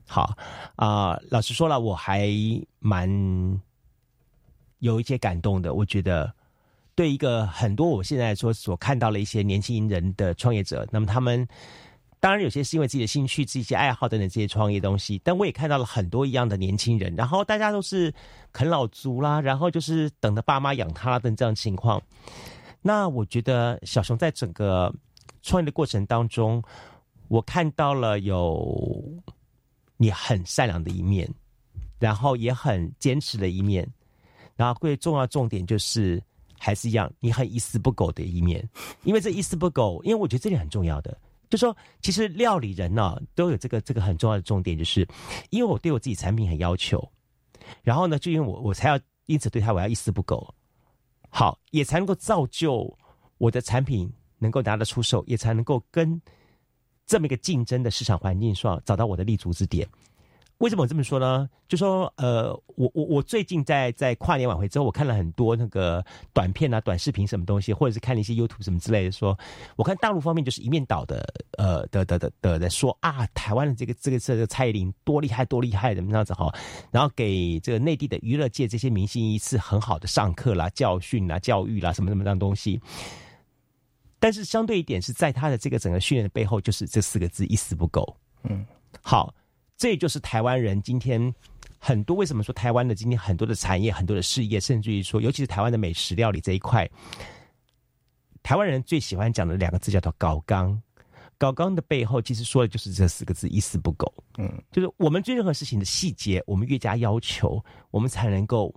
[0.06, 0.36] 好
[0.76, 2.30] 啊，老实说了，我还
[2.80, 3.10] 蛮
[4.80, 5.74] 有一些感动的。
[5.74, 6.30] 我觉得，
[6.94, 11.48] 对一个很多我现在说所看到了一些年轻人的创业者，那么他们
[12.20, 18.14] 当然有些是因为自己的兴趣、自己一些爱好等等这些创业东西，但我也看到了很多一样的年轻人，然后大家都是
[18.52, 22.02] 啃老族啦，然后就是等着爸妈养他等这样情况。
[22.82, 24.94] 那我觉得小熊在整个
[25.42, 26.64] 创业的过程当中，
[27.28, 29.04] 我看到了有
[29.98, 31.30] 你很善良的一面，
[32.00, 33.88] 然后也很坚持的一面，
[34.56, 36.22] 然后最重要重点就是
[36.58, 38.68] 还是一样，你很一丝不苟的一面。
[39.04, 41.18] 因为这一丝不苟，因为我觉得这点很重要的，
[41.50, 45.06] 就说其实料理人呢都有这个这个很重要的重点，就是
[45.50, 47.06] 因为我对我自己产品很要求，
[47.84, 50.56] 然后呢，就因为我我才要因此对他我要一丝不苟。
[51.30, 52.98] 好，也才能够造就
[53.38, 56.22] 我的产品能够拿得出手，也才能够跟
[57.06, 59.88] 这么一个竞争的市场环境上找到我的立足之点。
[60.60, 61.50] 为什么我这么说呢？
[61.70, 69.12] 就说呃，我我我最近在在跨年晚会之后，我看了很多那个短片啊、短视频什么东西，或者是看了一些 YouTube 什么之类的。
[69.12, 69.38] 说
[69.78, 71.26] 我看大陆方面就是一面倒的，
[71.58, 76.54] 呃的的的的在说啊，台湾的这个这个这个蔡依林多厉害多厉害怎么样子哈，
[76.92, 82.82] 然后给这个内地的娱乐界这些明星一次很好的上课啦、教训啦、教育啦什么什么样东西。
[84.20, 88.18] 但是相对一点是在他的这个整个训练的背后，就是这四个字一丝不苟。
[88.44, 88.66] 嗯，
[89.02, 89.34] 好。
[89.80, 91.34] 这就是台湾人今天
[91.80, 96.88] 很多为什么说台湾的今天很多的产业、很多的事业，甚至于说，尤其是台湾的美食料理这一块，
[98.44, 100.80] 台湾人最喜欢讲的两个字叫做“搞纲”。
[101.40, 104.14] 搞纲的背后，其实说的就是这四个字：一丝不苟。
[104.38, 108.76] 嗯，就是我们对任何事情的细节，我们越加要求，我们才能够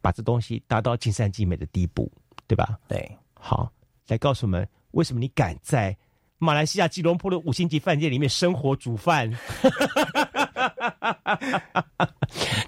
[0.00, 2.10] 把这东西达到尽善尽美的地步，
[2.48, 2.76] 对吧？
[2.88, 3.08] 对。
[3.34, 3.72] 好，
[4.08, 5.96] 来告诉我们，为什么你敢在
[6.38, 9.30] 马来西亚吉隆坡的五星级饭店里面生活煮饭？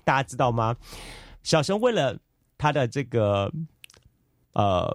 [0.04, 0.76] 大家知道吗？
[1.42, 2.18] 小熊为了
[2.57, 3.52] 他的这个
[4.52, 4.88] 呃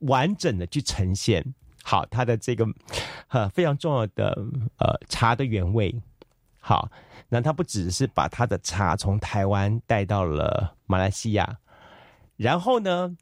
[0.00, 1.44] 完整的去呈现。
[1.82, 2.66] 好，他的这个
[3.28, 4.36] 呃非常重要的
[4.78, 5.92] 呃茶的原味，
[6.60, 6.88] 好，
[7.28, 11.58] 那他不只是把他的茶从台湾带到了马来西亚，
[12.36, 13.16] 然后呢，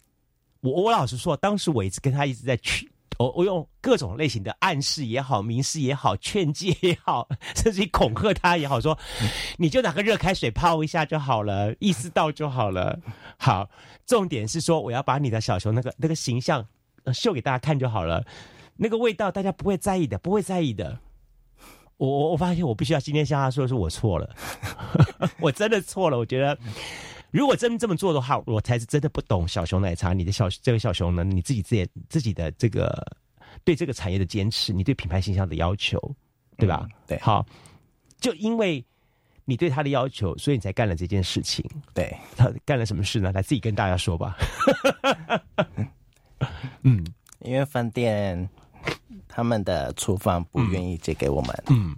[0.60, 8.98] 我我老实说，当时我一直跟他一直在去，我我用各种类型的暗示也好，明示也好，劝诫也好，甚至于恐吓他也好，说
[9.56, 12.98] 你就拿个热开水泡一下就好了，意思到就好了。
[13.36, 13.68] 好，
[14.06, 16.66] 重点是说我要把你的小熊那个那个形象。
[17.14, 18.22] 秀给大家看就好了，
[18.76, 20.98] 那个味道大家不会在意的，不会在意的。
[21.96, 24.28] 我我我发现我必须要今天向他说，是我错了，
[25.40, 26.18] 我真的错了。
[26.18, 26.58] 我觉得
[27.30, 30.12] 如果真这么做的话，我才是真的不懂小熊奶茶。
[30.12, 33.06] 你的小这个小熊呢，你自己自己自己的这个
[33.64, 36.00] 对这个产业的坚持，你对品牌形象的要求，
[36.56, 36.88] 对吧？
[37.06, 37.44] 对，好，
[38.18, 38.84] 就因为
[39.44, 41.64] 你对他的要求，所以你才干了这件事情。
[41.92, 43.30] 对他干了什么事呢？
[43.32, 44.36] 来自己跟大家说吧。
[46.82, 47.04] 嗯，
[47.40, 48.48] 因为饭店
[49.26, 51.94] 他们的厨房不愿意借给我们，嗯，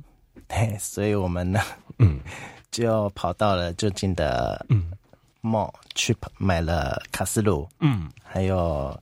[0.49, 1.61] 对，所以我们呢，
[1.99, 2.19] 嗯，
[2.73, 4.91] 就跑到了就近的嗯
[5.43, 8.99] mall 去买了卡斯炉，嗯，还有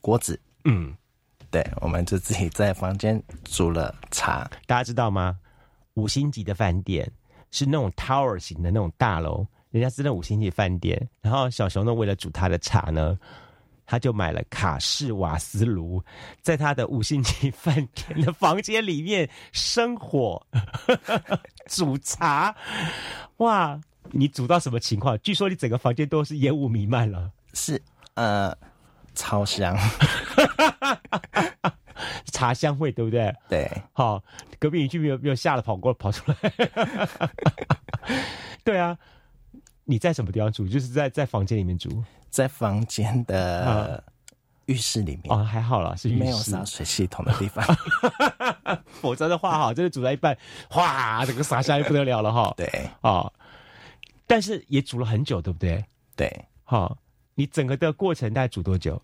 [0.00, 0.94] 锅子，嗯，
[1.50, 4.50] 对，我们就自己在房间煮了茶。
[4.66, 5.38] 大家知道吗？
[5.94, 7.10] 五星级的饭店
[7.50, 13.18] 是那种 tower 型的那种大楼，人家是那五星级饭店，然后小熊呢，为了煮他的茶呢。
[13.90, 16.04] 他就买了卡式瓦斯炉，
[16.42, 20.46] 在他的五星级饭店的房间里面生火
[21.64, 22.54] 煮茶。
[23.38, 23.80] 哇，
[24.12, 25.18] 你煮到什么情况？
[25.20, 27.30] 据说你整个房间都是烟雾弥漫了。
[27.54, 27.80] 是，
[28.14, 28.56] 呃，
[29.14, 29.76] 超香，
[32.32, 33.34] 茶香味对不对？
[33.48, 33.70] 对。
[33.92, 34.22] 好，
[34.58, 36.36] 隔壁邻居没有没有吓得跑过跑出来。
[38.64, 38.96] 对啊，
[39.84, 40.68] 你在什么地方煮？
[40.68, 42.02] 就是在在房间里面煮。
[42.30, 44.04] 在房间的
[44.66, 47.64] 浴室里面哦，还好了，是没有洒水系统的地方，
[49.00, 50.36] 否则的话哈，这个煮到一半，
[50.68, 52.52] 哗，这个洒下来不得了了哈。
[52.54, 52.68] 对
[53.00, 53.32] 啊，
[54.28, 55.84] 但是也煮了很久，对不对？
[56.14, 56.30] 对，
[56.62, 56.96] 好，
[57.34, 59.02] 你整个的过程大概煮多久？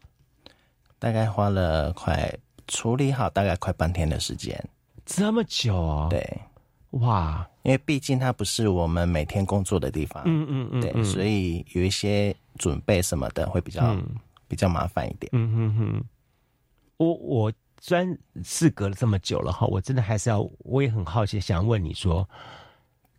[1.00, 2.32] 大概花了快
[2.68, 4.56] 处理好，大概快半天的时间，
[5.04, 6.08] 这么久啊？
[6.08, 6.40] 对，
[6.90, 12.32] 哇，因为毕竟它不是我们每天工作的地方，嗯嗯嗯，对，所以有一些。
[12.56, 13.96] 准备什么的会比较
[14.46, 15.28] 比较麻烦一点。
[15.32, 16.04] 嗯哼哼，
[16.98, 22.28] 我我虽然事隔了这么久了哈，我真的还是要，我也很好奇，想问你说，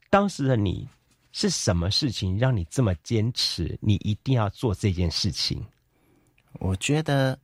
[0.09, 0.87] 当时的你
[1.35, 3.77] 是什么事情让你这么坚持？
[3.81, 5.61] 你一定要做这件事情？
[6.53, 7.37] 我觉得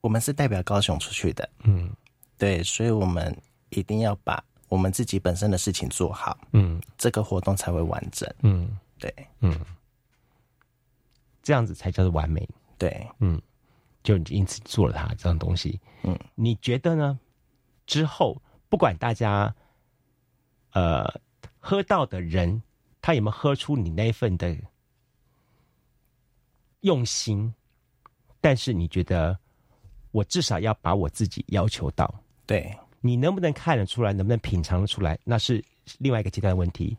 [0.00, 1.94] 我们是代表高雄出去的，嗯，
[2.38, 3.36] 对，所以我们
[3.68, 9.54] 一定要把我们自己本身的事情做好，嗯，这个活动才会完整，嗯，对，嗯。
[11.42, 13.38] 这样子才叫做完美，对，嗯，
[14.02, 17.20] 就因此做了它这样东西，嗯，你觉得呢？
[17.84, 18.40] 之后
[18.70, 19.54] 不管大家，
[20.70, 21.20] 呃，
[21.64, 22.60] 喝到的人
[23.00, 24.54] 他有没有喝出你那份的
[26.80, 27.54] 用心，
[28.40, 29.38] 但是你觉得
[30.10, 32.12] 我至少要把我自己要求到，
[32.44, 35.64] 对你能不能看得出来，能不能品尝得出来，那是
[35.98, 36.98] 另外一个阶段的问题，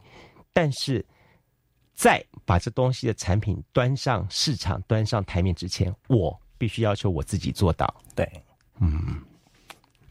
[0.54, 1.06] 但是。
[1.96, 7.88] 在把这东西的产品端上市场、端上台面之前，我必须要求我自己做到。
[8.16, 8.28] 对，
[8.80, 9.24] 嗯，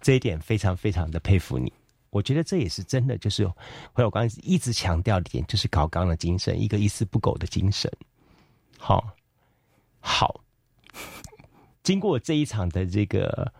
[0.00, 1.72] 这一点非常非常的佩服你。
[2.12, 3.46] 我觉得这也是真的，就是
[3.94, 7.90] 回我刚才一直强调的点，就是搞刚的精神，一个一丝不苟的精神。
[8.78, 9.02] 好，
[9.98, 10.38] 好，
[11.82, 13.50] 经过这一场的这个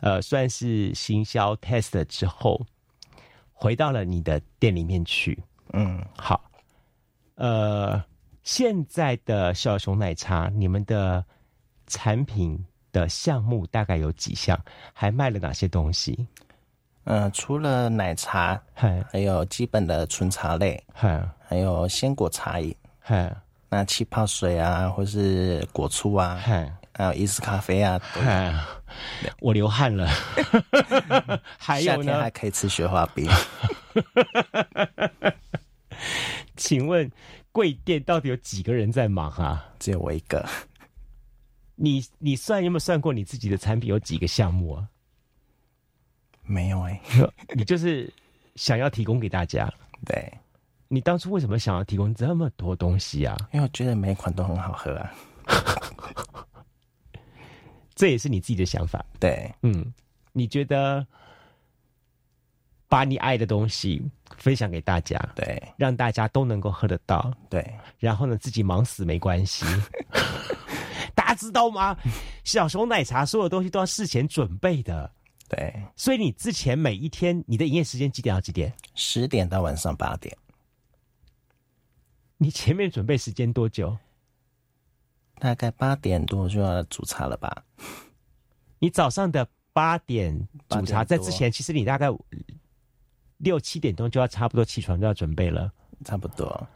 [0.00, 2.64] 呃，算是行销 test 之后，
[3.52, 5.42] 回到了你的店里面去。
[5.72, 6.48] 嗯，好。
[7.34, 8.00] 呃，
[8.44, 11.24] 现在的小熊奶茶，你们的
[11.88, 14.56] 产品的项目大概有几项？
[14.92, 16.28] 还卖了哪些东西？
[17.10, 23.34] 嗯，除了奶茶，还还有基本的纯茶类，还还有鲜果茶饮，还
[23.70, 27.98] 那气泡水啊，或是果醋啊，还还有意式咖啡啊。
[29.40, 30.06] 我流汗了。
[31.56, 33.26] 还有呢，还可以吃雪花冰。
[36.56, 37.10] 请问
[37.52, 39.66] 贵店到底有几个人在忙啊？
[39.78, 40.46] 只有我一个。
[41.74, 44.86] 你你算有没有算过你自己的产品有几个项目啊？
[46.48, 47.00] 没有哎，
[47.54, 48.12] 你就是
[48.56, 49.72] 想要提供给大家。
[50.04, 50.32] 对，
[50.88, 53.36] 你当初为什么想要提供这么多东西啊？
[53.52, 55.12] 因为我觉得每一款都很好喝啊。
[57.94, 59.04] 这也是你自己的想法。
[59.18, 59.92] 对，嗯，
[60.32, 61.04] 你觉得
[62.88, 64.00] 把你爱的东西
[64.36, 69.66] 分享给大家，对，让大家都能够喝得到，对，然后呢，自己忙死没关系。
[71.14, 71.96] 大家知道吗？
[72.44, 75.10] 小熊奶茶所有东西都要事前准备的，
[75.48, 78.72] 对，所以你之前每一天你的营业时间几点到几点？
[78.94, 80.36] 十点到晚上八点。
[82.36, 83.96] 你前面准备时间多久？
[85.40, 87.64] 大概八点多就要煮茶了吧？
[88.78, 90.36] 你早上的八点
[90.68, 92.08] 煮茶，在之前其实你大概
[93.38, 95.72] 六七点钟就要差不多起床就要准备了，
[96.04, 96.68] 差不多。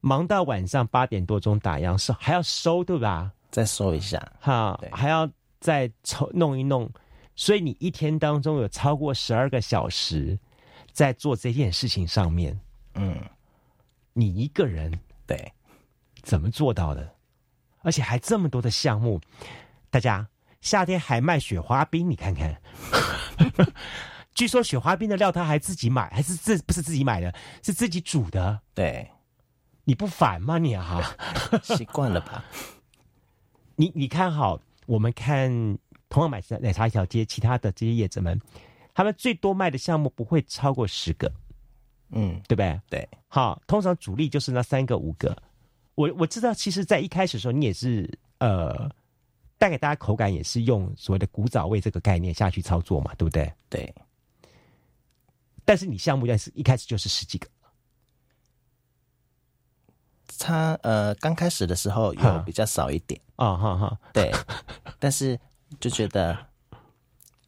[0.00, 3.32] 忙到晚上八点多钟打烊收，还要收对吧？
[3.50, 5.28] 再收一下，哈，还要
[5.60, 6.88] 再抽弄一弄，
[7.36, 10.38] 所以你一天当中有超过十二个小时
[10.92, 12.58] 在做这件事情上面。
[12.94, 13.22] 嗯，
[14.14, 15.52] 你一个人对
[16.22, 17.14] 怎么做到的？
[17.82, 19.20] 而且还这么多的项目，
[19.90, 20.26] 大家
[20.60, 22.60] 夏天还卖雪花冰，你看看。
[24.34, 27.32] 据说雪花冰的料他还自己买，还是自不是自己买的，
[27.62, 28.60] 是自己煮的。
[28.74, 29.10] 对，
[29.84, 31.16] 你不烦吗你啊？
[31.62, 32.44] 习惯了吧？
[33.76, 35.78] 你你看好，我们看
[36.08, 38.40] 同样买奶茶一条街，其他的这些业者们，
[38.94, 41.30] 他们最多卖的项目不会超过十个，
[42.10, 42.80] 嗯，对不对？
[42.88, 45.36] 对，好，通常主力就是那三个五个。
[45.94, 48.90] 我我知道，其实，在一开始的时候，你也是呃，
[49.58, 53.52] 带给大家口感也是用所谓的古早味这个概念下去操作嘛，对不对？
[53.68, 53.94] 对。
[55.64, 57.48] 但是你项目要是一开始就是十几个，
[60.38, 64.30] 他呃刚开始的时候有比较少一点啊哈哈，对，
[64.98, 65.36] 但是
[65.80, 66.36] 就觉得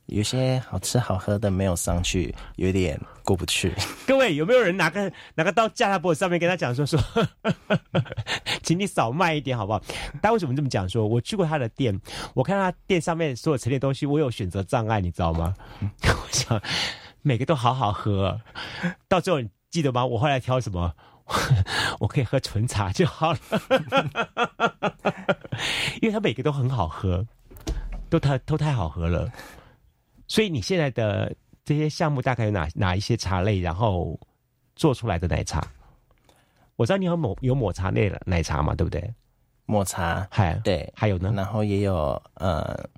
[0.07, 3.75] 有些好吃好喝的没有上去，有点过不去。
[4.07, 6.99] 各位有没有人拿个拿个刀架在脖子上面跟他讲说说，
[8.63, 9.83] 请你少卖一点好不好？
[10.23, 10.89] 他为什么这么讲？
[10.89, 11.99] 说我去过他的店，
[12.35, 15.55] 我看他店上面所有陈列东西，我有选择障碍，你知道吗？
[15.81, 16.61] 我想
[17.23, 18.41] 每个都好好喝，
[19.09, 20.07] 到最后你记得吗？
[20.07, 20.95] 我后来挑什么？
[22.01, 23.39] 我可以喝纯茶就好了，
[26.01, 27.27] 因为它每个都很好喝，
[28.11, 29.31] 都太都太好喝了。
[30.27, 31.35] 所以你现在的
[31.65, 34.19] 这些项目大概有哪哪一些茶类，然后
[34.77, 35.67] 做出来的奶茶？
[36.77, 39.15] 我知道你有抹有抹茶类的奶茶嘛，对不对？
[39.67, 42.89] 抹茶，还对，还有呢，然后也有呃。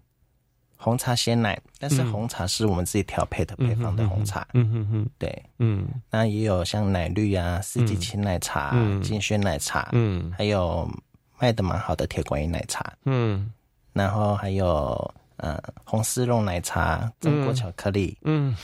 [0.83, 4.49] 红茶鲜奶，但是红茶是我们自己调配的配方的红茶。
[4.55, 8.71] 嗯哼哼，对，嗯，那也有像奶绿啊、四季青奶茶、
[9.03, 10.91] 金萱奶茶，嗯，还有
[11.39, 13.53] 卖的蛮好的铁观音奶茶，嗯，
[13.93, 18.57] 然后还有呃红丝绒奶茶、榛果巧克力，嗯，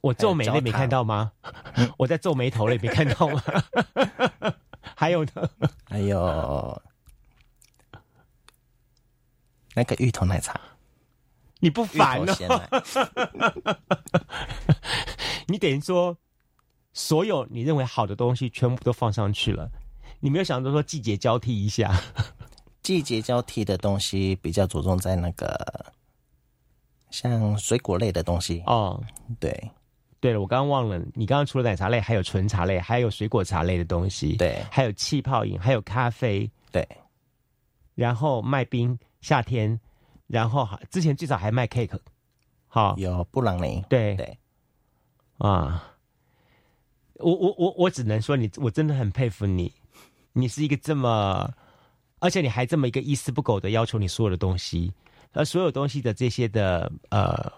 [0.00, 1.32] 我皱眉那没看到吗？
[1.96, 3.42] 我在皱眉头那没看到吗？
[4.94, 5.48] 还有呢？
[5.84, 6.82] 还有。
[9.74, 10.58] 那个芋头奶茶，
[11.60, 12.34] 你不烦呢？
[15.48, 16.16] 你等于说，
[16.94, 19.70] 所有你认为好的东西全部都放上去了，
[20.20, 21.94] 你没有想到说季节交替一下？
[22.86, 25.92] 季节交替的东西比较着重在那个
[27.10, 28.62] 像水果类的东西。
[28.64, 29.02] 哦。
[29.40, 29.70] 对，
[30.20, 36.86] 对了，我刚刚忘了，你刚刚除了奶茶类，还有纯茶类，还有水果茶类的东西，对，还有气泡饮，还有咖啡，对，
[37.96, 38.96] 然后卖冰。
[39.22, 39.80] 夏天，
[40.28, 41.98] 然后之前最早还卖 cake，
[42.68, 42.94] 好。
[42.96, 44.14] 有布朗尼，对。
[44.14, 44.38] 对，
[45.38, 45.96] 啊，
[47.14, 49.74] 我我我我只能说你，我真的很佩服你，
[50.32, 51.52] 你是一个这么，
[52.18, 54.92] 而且你还这么一个一丝不苟的要求你所有的东西，
[55.32, 57.52] 而所有东西的这些的呃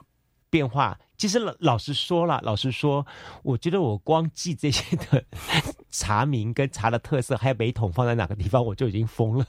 [0.51, 0.99] 变化。
[1.17, 3.05] 其实老老实说了，老实说，
[3.43, 5.25] 我觉得我光记这些的
[5.91, 9.47] 茶名跟茶的特色，还有每桶放在哪个地方，我就已经疯了。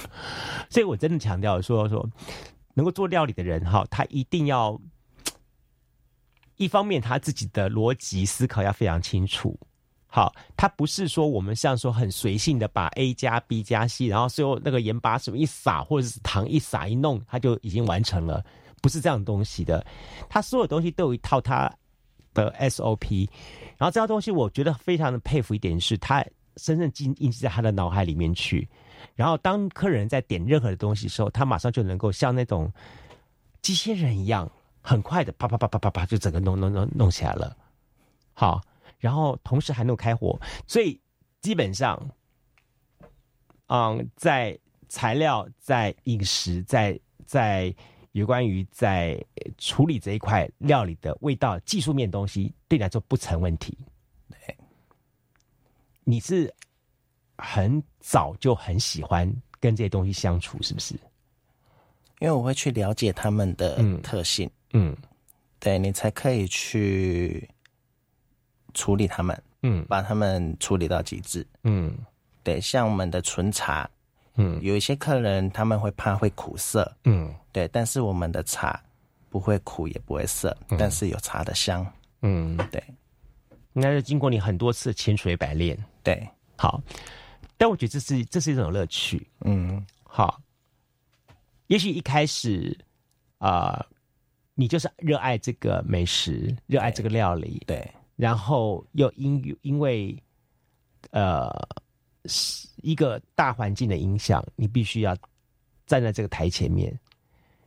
[0.68, 2.06] 所以我真的强调说说，
[2.74, 4.78] 能够做料理的人哈，他一定要
[6.56, 9.58] 一方面他自己的逻辑思考要非常清楚。
[10.10, 18.44] 好，他不是说我们像说很随性的把 A 加 B 加 C，然后最后那个盐巴什么一撒，或者是糖一撒一弄，他就已经完成了。
[18.82, 19.84] 不是这样东西的，
[20.28, 21.70] 他所有东西都有一套他
[22.32, 23.28] 的 SOP，
[23.76, 26.24] 然后这套东西我觉得非常的佩服一点是，他
[26.56, 28.66] 深深记印记在他的脑海里面去，
[29.14, 32.72] 然后当客人在点任何的东西的时候，他马上就能够像那种
[33.60, 34.50] 机器人一样，
[34.80, 37.54] 很快的啪啪啪啪啪啪就整个弄弄弄弄起来了。
[38.32, 38.62] 好，
[39.00, 41.00] 然后同时还能开火，所以
[41.40, 41.98] 基本上，
[43.66, 44.56] 嗯，在
[44.88, 47.74] 材料、在饮食、在在
[48.12, 49.18] 有关于在
[49.58, 53.76] 处理这一块料理的味道、技术面东西，对你来说不成问题。
[54.28, 54.56] 对，
[56.04, 56.52] 你是
[57.38, 60.94] 很早就很喜欢跟这些东西相处，是不是？
[62.18, 64.94] 因为我会去了解他们的特性，嗯，
[65.58, 67.48] 对你才可以去
[68.74, 71.96] 处理他们，嗯，把他们处理到极致，嗯，
[72.42, 73.88] 对，像我们的纯茶，
[74.34, 78.80] 嗯，有一些客人他们会怕会苦涩，嗯，对，但是我们的茶
[79.28, 81.86] 不会苦也不会涩，但是有茶的香，
[82.22, 82.82] 嗯，对，
[83.74, 86.82] 应该是经过你很多次千锤百炼，对，好，
[87.56, 90.40] 但我觉得这是这是一种乐趣，嗯，好。
[91.68, 92.76] 也许一开始，
[93.38, 93.86] 啊，
[94.56, 97.88] 你就是热爱这个美食，热爱这个料理，对，
[98.20, 100.14] 然后又因因为，
[101.10, 101.50] 呃，
[102.82, 105.16] 一个大环境的影响，你必须要
[105.86, 106.94] 站在这个台前面，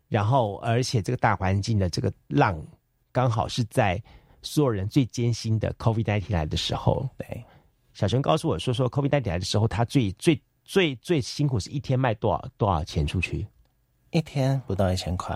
[0.10, 2.64] 然后而且这个大环境的这个浪，
[3.12, 4.00] 刚好是在
[4.44, 7.44] 所有人最艰辛的 COVID nineteen 来的时候，对，
[7.96, 13.48] 小熊告诉我说，说 COVID nineteen 来的时候，他最最最最辛苦是一天卖多少多少钱出去。
[14.12, 15.36] 一天不到一千块，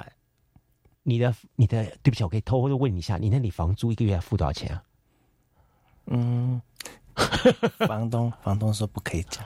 [1.01, 4.83] 你的你的对不起，我可以偷偷的问你一下，你那里房租一个月要付多少钱啊？
[6.07, 6.61] 嗯，
[7.87, 9.43] 房东房东说不可以讲，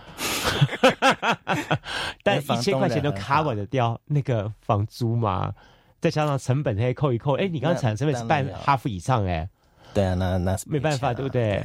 [2.24, 5.54] 但一千块钱都 cover 得掉那个房租嘛？
[6.00, 9.48] 再加上成本可以扣一扣，哎，你刚才产成本是半哈夫以上哎，
[9.94, 11.64] 对啊，那那没办法，对不对？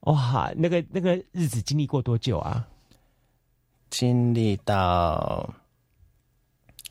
[0.00, 2.66] 哇，那个那个日子经历过多久啊？
[3.90, 5.48] 经历到。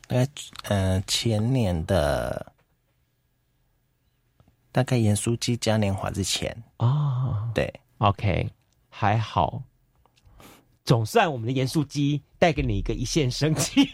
[0.08, 0.26] 大概
[0.70, 2.50] 嗯，前年的
[4.78, 6.56] 大概盐酥鸡嘉年华之前。
[6.76, 7.68] 啊，对
[7.98, 8.48] ，OK，
[8.88, 9.60] 还好，
[10.84, 13.88] 总算我们的盐酥鸡带给你一个一线生机，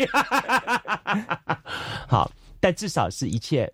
[2.07, 2.30] 好，
[2.61, 3.72] 但至少是一切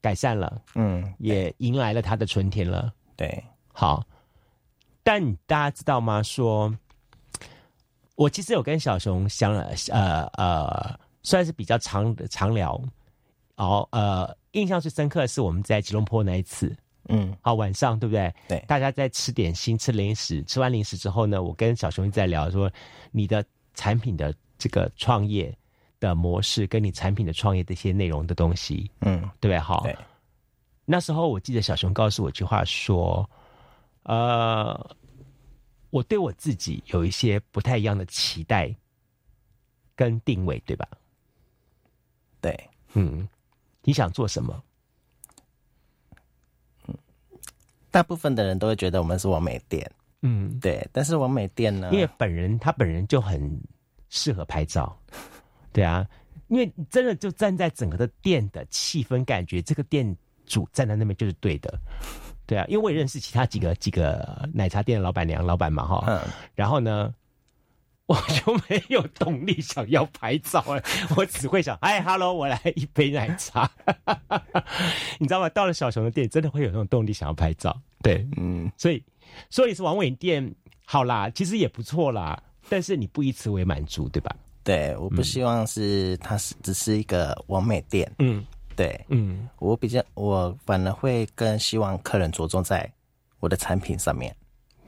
[0.00, 3.40] 改善了，嗯，也迎来了它的春天了，对，
[3.72, 4.04] 好，
[5.04, 6.20] 但大家知道吗？
[6.24, 6.76] 说，
[8.16, 10.98] 我其实有跟小熊相了，呃呃。
[11.24, 12.80] 算是比较长的长聊，
[13.58, 16.74] 哦，呃，印象最深刻的是我们在吉隆坡那一次，
[17.08, 18.34] 嗯，好晚上对不对？
[18.48, 22.70] 对，大家在吃点心、吃零食，吃完零食之后呢，我跟小熊在聊说
[23.10, 23.44] 你的
[23.74, 25.56] 产品的这个创业
[26.00, 29.58] 的模式，跟你产品的创业的一些内容的东西，嗯，对不对？
[29.58, 29.96] 好，对。
[30.84, 33.28] 那时候我记得小熊告诉我一句话说，
[34.04, 34.96] 呃，
[35.90, 38.74] 我对我自己有一些不太一样的期待
[39.94, 40.88] 跟定位，对吧？
[42.40, 43.28] 对，嗯，
[43.82, 44.62] 你想做什么？
[46.86, 46.94] 嗯，
[47.90, 49.90] 大部分的人都会觉得我们是完美店，
[50.22, 50.86] 嗯，对。
[50.92, 53.60] 但是完美店呢，因为本人他本人就很
[54.08, 54.98] 适合拍照，
[55.72, 56.06] 对啊，
[56.48, 60.16] 因为真的就站在整个的店的气氛感觉，这个店
[60.46, 61.78] 主站在那边就是对的，
[62.46, 62.64] 对啊。
[62.68, 66.20] 因为我也认识其他几个几个奶茶店的老板娘、老板嘛，哈，嗯，
[66.54, 67.14] 然后呢。
[68.08, 70.82] 我就没有动力想要拍照了，
[71.14, 73.70] 我只会想，哎，Hello，我来一杯奶茶，
[75.20, 75.48] 你知道吗？
[75.50, 77.78] 到了小熊的店，真的会有那种动力想要拍照。
[78.02, 79.04] 对，嗯，所以
[79.50, 80.50] 说你是王伟店，
[80.86, 84.34] 好啦，其实也不错啦，但是你不以此为满足，对吧？
[84.64, 88.42] 对，我不希望是它是只是一个完美店，嗯，
[88.74, 92.90] 对，嗯，我比较我反而会更希望客人着重在
[93.38, 94.34] 我的产品上面。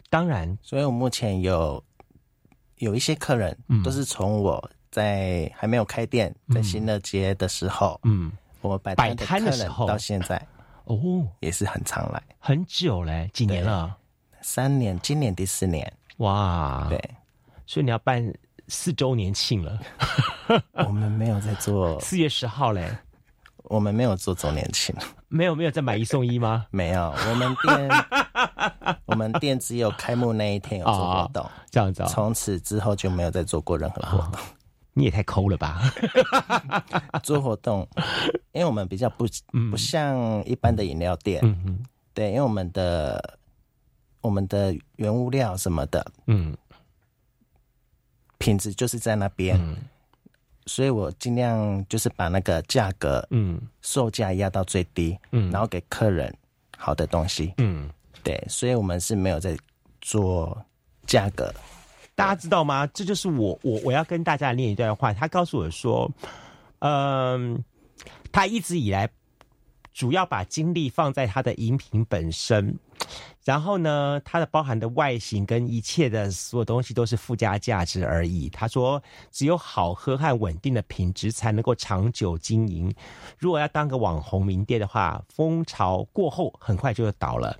[0.08, 1.84] 当然，所以我目前有。
[2.80, 9.86] 有一些客人都是从我在还没有开店，在新乐街的时候，嗯，我摆摆摊的时候。
[9.86, 10.36] 到现在，
[10.84, 10.98] 哦，
[11.40, 13.96] 也是很常来，很久嘞，几年了？
[14.40, 16.98] 三年，今年第四年，哇，对，
[17.66, 18.32] 所以你要办
[18.68, 19.78] 四周年庆了。
[20.86, 22.90] 我们没有在做四月十号嘞，
[23.64, 24.94] 我们没有做周年庆，
[25.28, 26.66] 没有没有在买一送一吗？
[26.72, 27.88] 没有，我们店
[29.06, 34.40] 我们店只有开幕那一天有做活动，这样子，从此之后就没有再做过任何活动。
[34.92, 35.80] 你也太抠了吧！
[37.22, 37.86] 做活动，
[38.52, 39.24] 因为我们比较不
[39.70, 41.78] 不像一般的饮料店，嗯嗯，
[42.12, 43.38] 对，因为我们的
[44.20, 46.56] 我们的原物料什么的，嗯，
[48.38, 49.56] 品质就是在那边，
[50.66, 56.32] 所以我尽量就是把那个价格，嗯，售价压到最低，嗯，然后给客人
[56.76, 57.90] 好的东西，嗯，
[58.22, 59.56] 对，所以我们是没有在
[60.00, 60.56] 做
[61.06, 61.52] 价格。
[62.14, 62.86] 大家知道吗？
[62.88, 65.12] 这就是我我我要跟大家念一段话。
[65.12, 66.10] 他告诉我说，
[66.80, 67.64] 嗯，
[68.30, 69.08] 他一直以来
[69.94, 72.78] 主要把精力放在他的饮品本身，
[73.42, 78.48] 然后呢，它的包含的外形跟一切的所有东西都是附加价值而已。
[78.50, 82.94] 他说，只有好喝和稳定的品质才能够长久经营。
[83.38, 87.58] 如果要当个网红名店的话，风潮过后很快就倒了。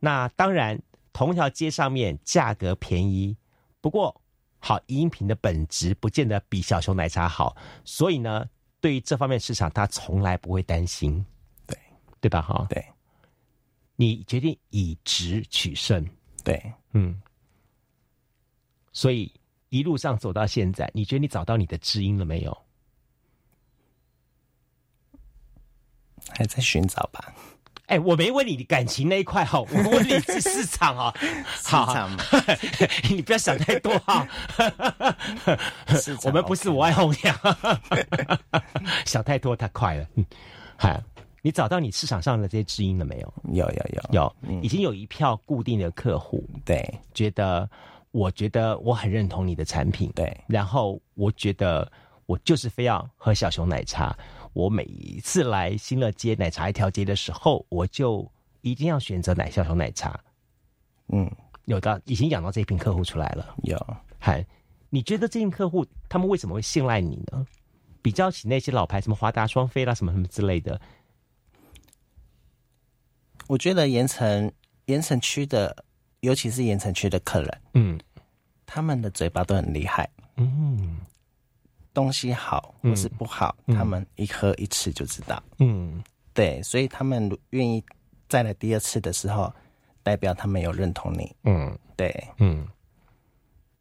[0.00, 0.78] 那当然，
[1.12, 3.36] 同一条街上面价格便宜，
[3.80, 4.20] 不过
[4.58, 7.56] 好饮品的本质不见得比小熊奶茶好。
[7.84, 8.44] 所以呢，
[8.80, 11.24] 对于这方面市场，他从来不会担心。
[11.66, 11.78] 对，
[12.20, 12.42] 对吧？
[12.42, 12.84] 哈，对。
[13.96, 16.04] 你决定以直取胜，
[16.42, 16.60] 对，
[16.92, 17.20] 嗯，
[18.92, 19.32] 所以
[19.68, 22.56] 一路上走到现在，你觉得你找到你的知音了没有？
[26.30, 27.34] 还在寻找吧。
[27.86, 31.14] 哎，我没问你感情那一块哈，我问你是市场哈，
[31.54, 32.24] 市场嘛，
[33.10, 34.26] 你不要想太多哈。
[36.24, 37.38] 我们不是我爱红娘，
[39.04, 40.08] 想太多太快了，
[40.78, 41.00] 嗨。
[41.44, 43.34] 你找到你市场上的这些知音了没有？
[43.52, 46.82] 有有有有，已经有一票固定的客户，对，
[47.12, 47.68] 觉得
[48.12, 51.92] 我觉得我很认同你的产品，对，然后我觉得
[52.24, 54.16] 我就是非要喝小熊奶茶，
[54.54, 58.26] 我每一次来新乐街奶茶一条街的时候，我就
[58.62, 60.18] 一定要选择奶小熊奶茶。
[61.08, 61.30] 嗯，
[61.66, 63.78] 有的已经养到这一批客户出来了，有，
[64.18, 64.42] 嗨，
[64.88, 67.46] 你觉得这批客户他们为什么会信赖你呢？
[68.00, 70.80] 比较起那些老牌，什么华达双飞啦，什么什么之类的。
[73.46, 74.50] 我觉得盐城
[74.86, 75.84] 盐城区的，
[76.20, 77.98] 尤其是盐城区的客人，嗯，
[78.66, 80.98] 他们的嘴巴都很厉害，嗯，
[81.92, 87.82] 东西好或是不好，他们一喝一吃就知道，嗯，对，所以他们愿意
[88.28, 89.52] 再来第二次的时候，
[90.02, 92.66] 代表他们有认同你，嗯，对，嗯，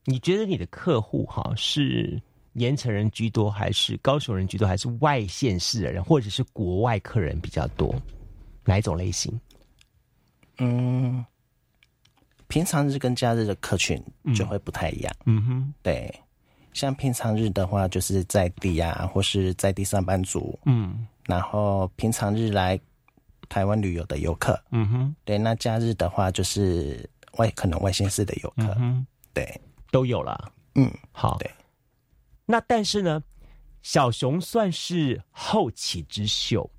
[0.05, 2.21] 你觉得你的客户哈是
[2.53, 7.95] 盐城人居多，还是高雄人居多，还是外县市的人，或者是国外客人比较多？
[8.65, 9.37] 哪一种类型？
[10.59, 11.25] 嗯，
[12.47, 14.01] 平常日跟假日的客群
[14.35, 15.15] 就会不太一样。
[15.25, 16.13] 嗯哼，对，
[16.73, 20.57] 像平常日的话，就是在地啊，或是在地上班族。
[20.65, 22.79] 嗯，然后平常日来
[23.49, 24.61] 台湾旅游的游客。
[24.69, 28.75] 嗯哼，对，那假日的话，就是外可能外县市的游客。
[28.77, 30.51] 嗯对，都有了。
[30.75, 31.37] 嗯，好。
[31.39, 31.49] 对，
[32.45, 33.23] 那但是呢，
[33.81, 36.69] 小熊算是后起之秀，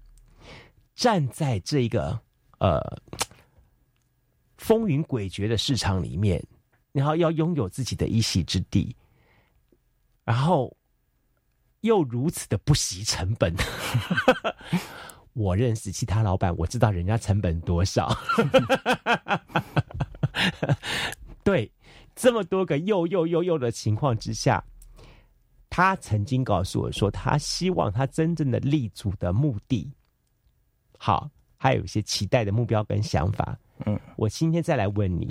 [0.94, 2.20] 站在这个
[2.58, 2.80] 呃。
[4.64, 6.42] 风云诡谲的市场里面，
[6.90, 8.96] 然后要拥有自己的一席之地，
[10.24, 10.74] 然后
[11.82, 13.54] 又如此的不惜成本。
[15.34, 18.10] 我认识其他老板，我知道人家成本多少。
[21.44, 21.70] 对，
[22.16, 24.64] 这么多个又又又又的情况之下，
[25.68, 29.92] 他曾经告诉我说，他希望他真正的立足的目的，
[30.96, 33.58] 好，还有一些期待的目标跟想法。
[33.86, 35.28] 嗯，我今天再来问你，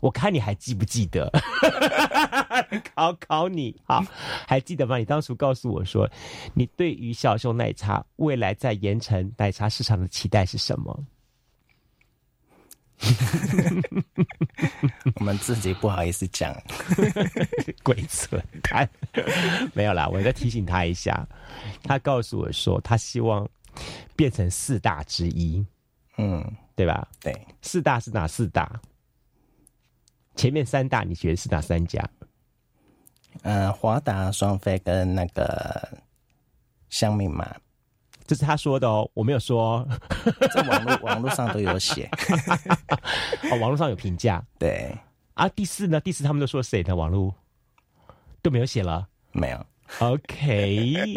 [0.00, 1.30] 我看你还记不记得？
[2.94, 4.04] 考考你，好，
[4.46, 4.96] 还记得吗？
[4.98, 6.10] 你当初告诉我说，
[6.54, 11.04] 你对于小熊奶茶未来在盐城奶茶市场的期待是什么？
[15.16, 16.54] 我们自己不好意思讲，
[17.82, 18.88] 鬼扯淡，
[19.74, 21.26] 没有啦，我再提醒他一下。
[21.82, 23.48] 他告诉我说，他希望
[24.16, 25.64] 变成四大之一。
[26.18, 26.44] 嗯。
[26.76, 27.06] 对吧？
[27.20, 28.80] 对，四大是哪四大？
[30.34, 32.02] 前面三大你觉得是哪三家？
[33.42, 35.98] 呃，华达、双飞跟那个
[36.88, 37.54] 香蜜嘛，
[38.26, 39.86] 这是他说的哦，我没有说，
[40.52, 42.08] 在网络 网络上都有写，
[43.50, 44.44] 哦，网络上有评价。
[44.58, 44.96] 对
[45.34, 46.00] 啊，第四呢？
[46.00, 47.34] 第四他们都说谁的网络
[48.42, 49.66] 都没有写了，没有。
[50.00, 51.14] OK，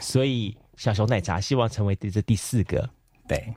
[0.00, 2.88] 所以小熊奶茶希望成为这第四个。
[3.26, 3.54] 对。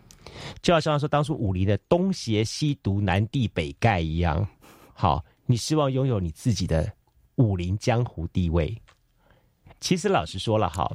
[0.62, 4.48] 就好像说当初武林的东邪西毒南帝北丐一样，
[4.94, 6.92] 好，你希望拥有你自己的
[7.36, 8.76] 武林江湖地位。
[9.80, 10.92] 其实老实说了，哈，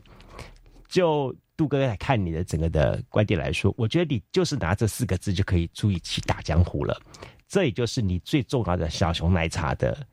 [0.89, 7.01] 就杜哥来看你的整个的观点来说，我觉得你就是拿这四个字就可以足以去打江湖了。
[7.47, 10.05] 这也就是你最重要的小熊奶茶的，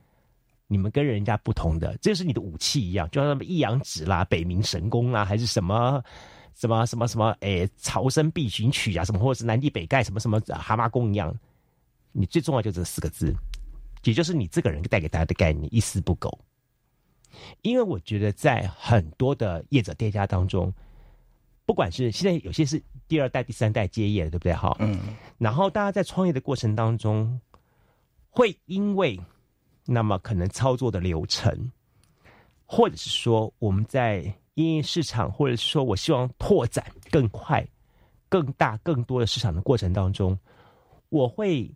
[0.68, 6.04] 你们跟人家不同的，这是你的武器一样，就像什么一阳指啦、北冥神功啦，还是什么。
[6.60, 7.34] 什么什么什么？
[7.40, 11.34] 诶，朝生必寻曲啊，什么或者是南帝北丐什么什么蛤蟆功一样，
[12.12, 13.34] 你最重要就这四个字，
[14.04, 16.38] 也就是你这个人带给大家的概念一丝不苟。
[17.62, 20.74] 因为我觉得在很多的业者店家当中，
[21.66, 24.54] 不管是现在有些是第二代、第三代接业，对不对？
[24.54, 25.00] 哈，嗯。
[25.38, 27.40] 然后大家在创业的过程当中，
[28.30, 29.18] 会因为
[29.86, 31.72] 那么可能操作的流程，
[32.66, 34.36] 或者是说我们在。
[34.66, 37.66] 因为市场，或者是说我希望拓展更快、
[38.28, 40.38] 更大、更多的市场的过程当中，
[41.08, 41.72] 我会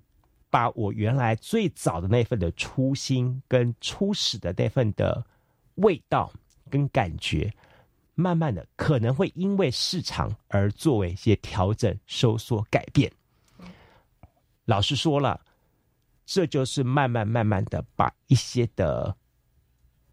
[0.49, 5.23] 把我原来最早的那份的初心跟初始的那份的
[5.75, 6.29] 味道
[6.69, 7.51] 跟感觉，
[8.15, 13.09] 慢慢的可能会因为市场而作为一些调整、收缩、改变。
[14.65, 15.39] 老实说了，
[16.25, 19.15] 这就是慢慢慢慢的把一些的，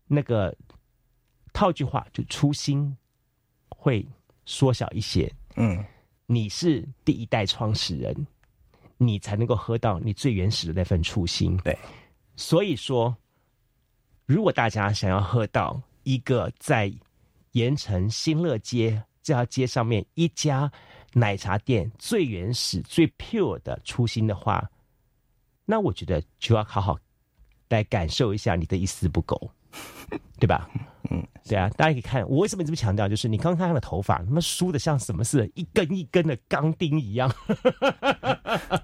[0.06, 0.56] 那个
[1.60, 2.96] 套句话，就初心
[3.68, 4.02] 会
[4.46, 5.30] 缩小一些。
[5.56, 5.84] 嗯，
[6.24, 8.26] 你是第一代创始人，
[8.96, 11.54] 你才能够喝到你最原始的那份初心。
[11.58, 11.78] 对，
[12.34, 13.14] 所以说，
[14.24, 16.90] 如果大家想要喝到一个在
[17.52, 20.72] 盐城新乐街这条街上面一家。
[21.12, 24.70] 奶茶店最原始、最 pure 的初心的话，
[25.64, 26.96] 那我觉得就要好好
[27.68, 29.50] 来感受一下你的一丝不苟，
[30.38, 30.70] 对吧？
[31.10, 37.30] 嗯，对啊，大家可以看我为什么这么强调，就是你刚刚看他的头发，他妈梳的像什么似的，一根一根的钢钉一样。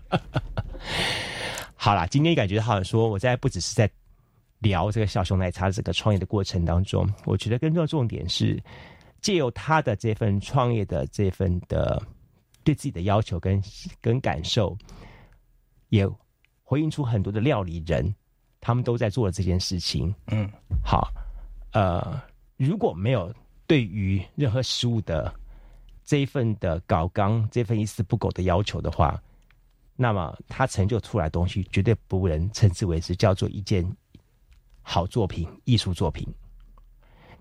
[1.75, 3.91] 好啦，今天感觉好像说我在不只是在
[4.59, 8.63] 聊这个小熊奶茶这个创业的过程当中，我觉得更重要重点是
[9.21, 12.03] 借由他的这份创业的这份的。
[12.65, 13.63] 对自己的要求跟
[14.01, 14.77] 跟感受，
[15.91, 16.05] 也
[16.65, 18.13] 回应出很多的料理人，
[18.61, 20.13] 他们都在做这件事情。
[20.33, 20.51] 嗯，
[20.85, 21.09] 好，
[21.77, 22.23] 呃，
[22.57, 23.31] 如果没有
[23.67, 25.31] 对于任何食物的
[26.07, 29.23] 这一份的搞纲，这份一丝不苟的要求的话，
[29.95, 33.87] 那么他成就出来的东西绝对不能称之为是叫做一件
[34.81, 36.27] 好作品、艺术作品，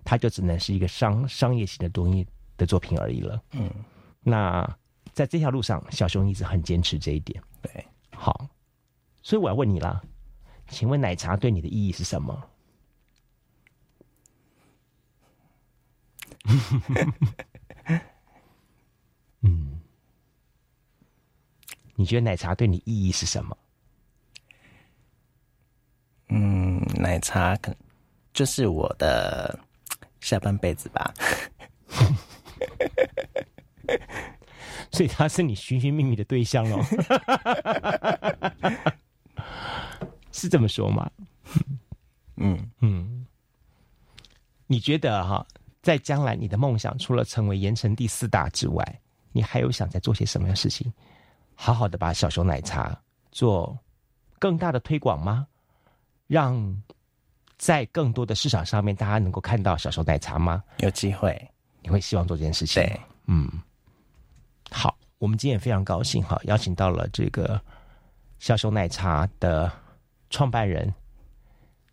[0.04, 2.26] 它就只能是一个商商业型的东西
[2.58, 3.42] 的作品而已了。
[3.52, 3.70] 嗯，
[4.20, 4.68] 那。
[5.14, 7.42] 在这条路上，小熊一直很坚持这一点。
[7.62, 8.46] 对，好，
[9.22, 9.98] 所以我要问你啦，
[10.68, 12.38] 请问奶茶对你的意义是什么？
[19.42, 19.80] 嗯，
[21.94, 23.56] 你觉得奶茶对你意义是什么？
[26.28, 27.74] 嗯，奶茶可
[28.32, 29.58] 就是我的
[30.20, 31.12] 下半辈子吧。
[34.90, 36.82] 所以他是你寻寻觅觅的对象喽，
[40.32, 41.10] 是这么说吗？
[42.36, 43.26] 嗯嗯，
[44.66, 45.46] 你觉得哈，
[45.86, 50.92] 在将来你的梦想除了成为盐城第四大之外，你还有想在做些什么样的事情？
[51.54, 53.78] 好好的把小熊奶茶做
[54.40, 55.46] 更大的推广吗？
[56.26, 56.82] 让
[57.56, 60.60] 在更多的市场上面，大家能够看到小熊奶茶吗？
[60.78, 61.40] 有机会，
[61.82, 62.82] 你会希望做这件事情？
[62.82, 63.48] 对，嗯。
[64.72, 67.60] 好，我们今天也非常高兴哈，邀请到了这个
[68.40, 69.70] 小熊奶茶的
[70.30, 70.92] 创办人、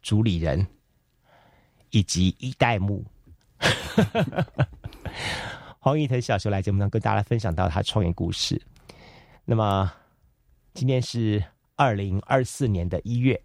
[0.01, 0.65] 主理人
[1.91, 3.05] 以及一代目
[5.79, 8.61] 黄义腾小熊来节目上跟大家分享到他创业故事。
[9.45, 9.91] 那么
[10.73, 11.43] 今天是
[11.75, 13.41] 二零二四年的一月，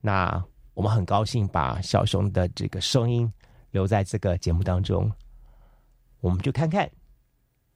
[0.00, 3.30] 那我们很高兴把小熊的这个声音
[3.70, 5.12] 留在这个节目当中，
[6.20, 6.90] 我们就看看。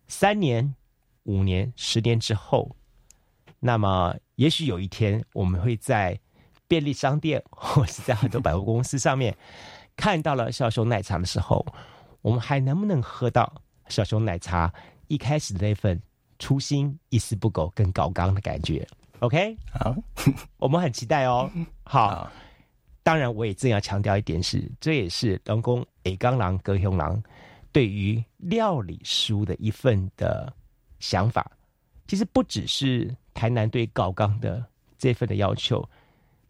[0.07, 0.75] 三年、
[1.23, 2.77] 五年、十年之后，
[3.59, 6.19] 那么也许有一天，我们会在
[6.69, 9.37] 便利商店或是在很多百货公司上面
[9.97, 11.65] 看到了小熊奶茶的时候，
[12.23, 13.53] 我们还能不能喝到
[13.89, 14.73] 小熊奶茶
[15.09, 16.01] 一开始的那份
[16.39, 18.87] 初心、一丝不苟、跟高刚的感觉
[19.21, 19.95] ？OK，好，
[20.59, 21.51] 我们很期待哦。
[21.85, 22.31] 好，
[23.03, 27.23] 当然我也正要强调一点是，这也是龙宫 A 刚狼、格雄狼。
[27.73, 30.53] 对于料理书的一份的
[31.01, 31.51] 想法，
[32.07, 34.65] 其实不只是台南对高刚的
[34.97, 35.85] 这份的要求，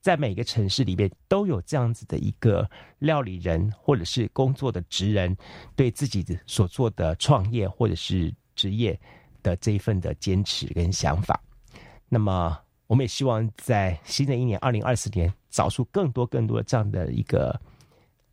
[0.04, 5.34] 在每个城市里面都有这样子的一个料理人或者是工作的职人，
[5.74, 9.00] 对自己的所做的创业或者是职业
[9.42, 11.42] 的这一份的坚持跟想法。
[12.06, 12.54] 那么，
[12.86, 17.58] 我们也希望在新的一年二零二四年，找出更多更多这样的一个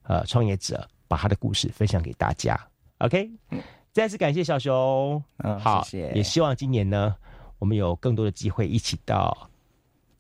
[0.04, 2.60] 呃创业者，把他的故事分享给大家。
[2.98, 3.32] OK，
[3.94, 6.12] 再次感谢小熊，嗯，好，谢谢。
[6.16, 7.16] 也希望今年呢，
[7.60, 9.50] 我们有更多的机会一起到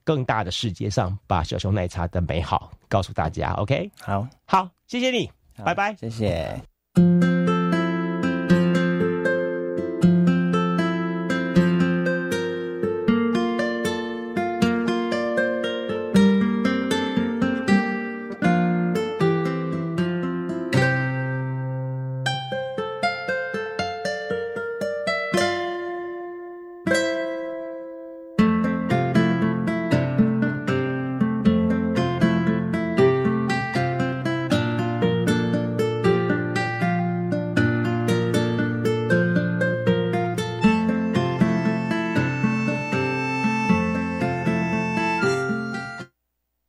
[0.03, 3.51] 更大的世界上，把小熊奶茶的美好告诉大家。
[3.53, 5.31] OK，好，好，谢谢你，
[5.63, 6.70] 拜拜，谢谢。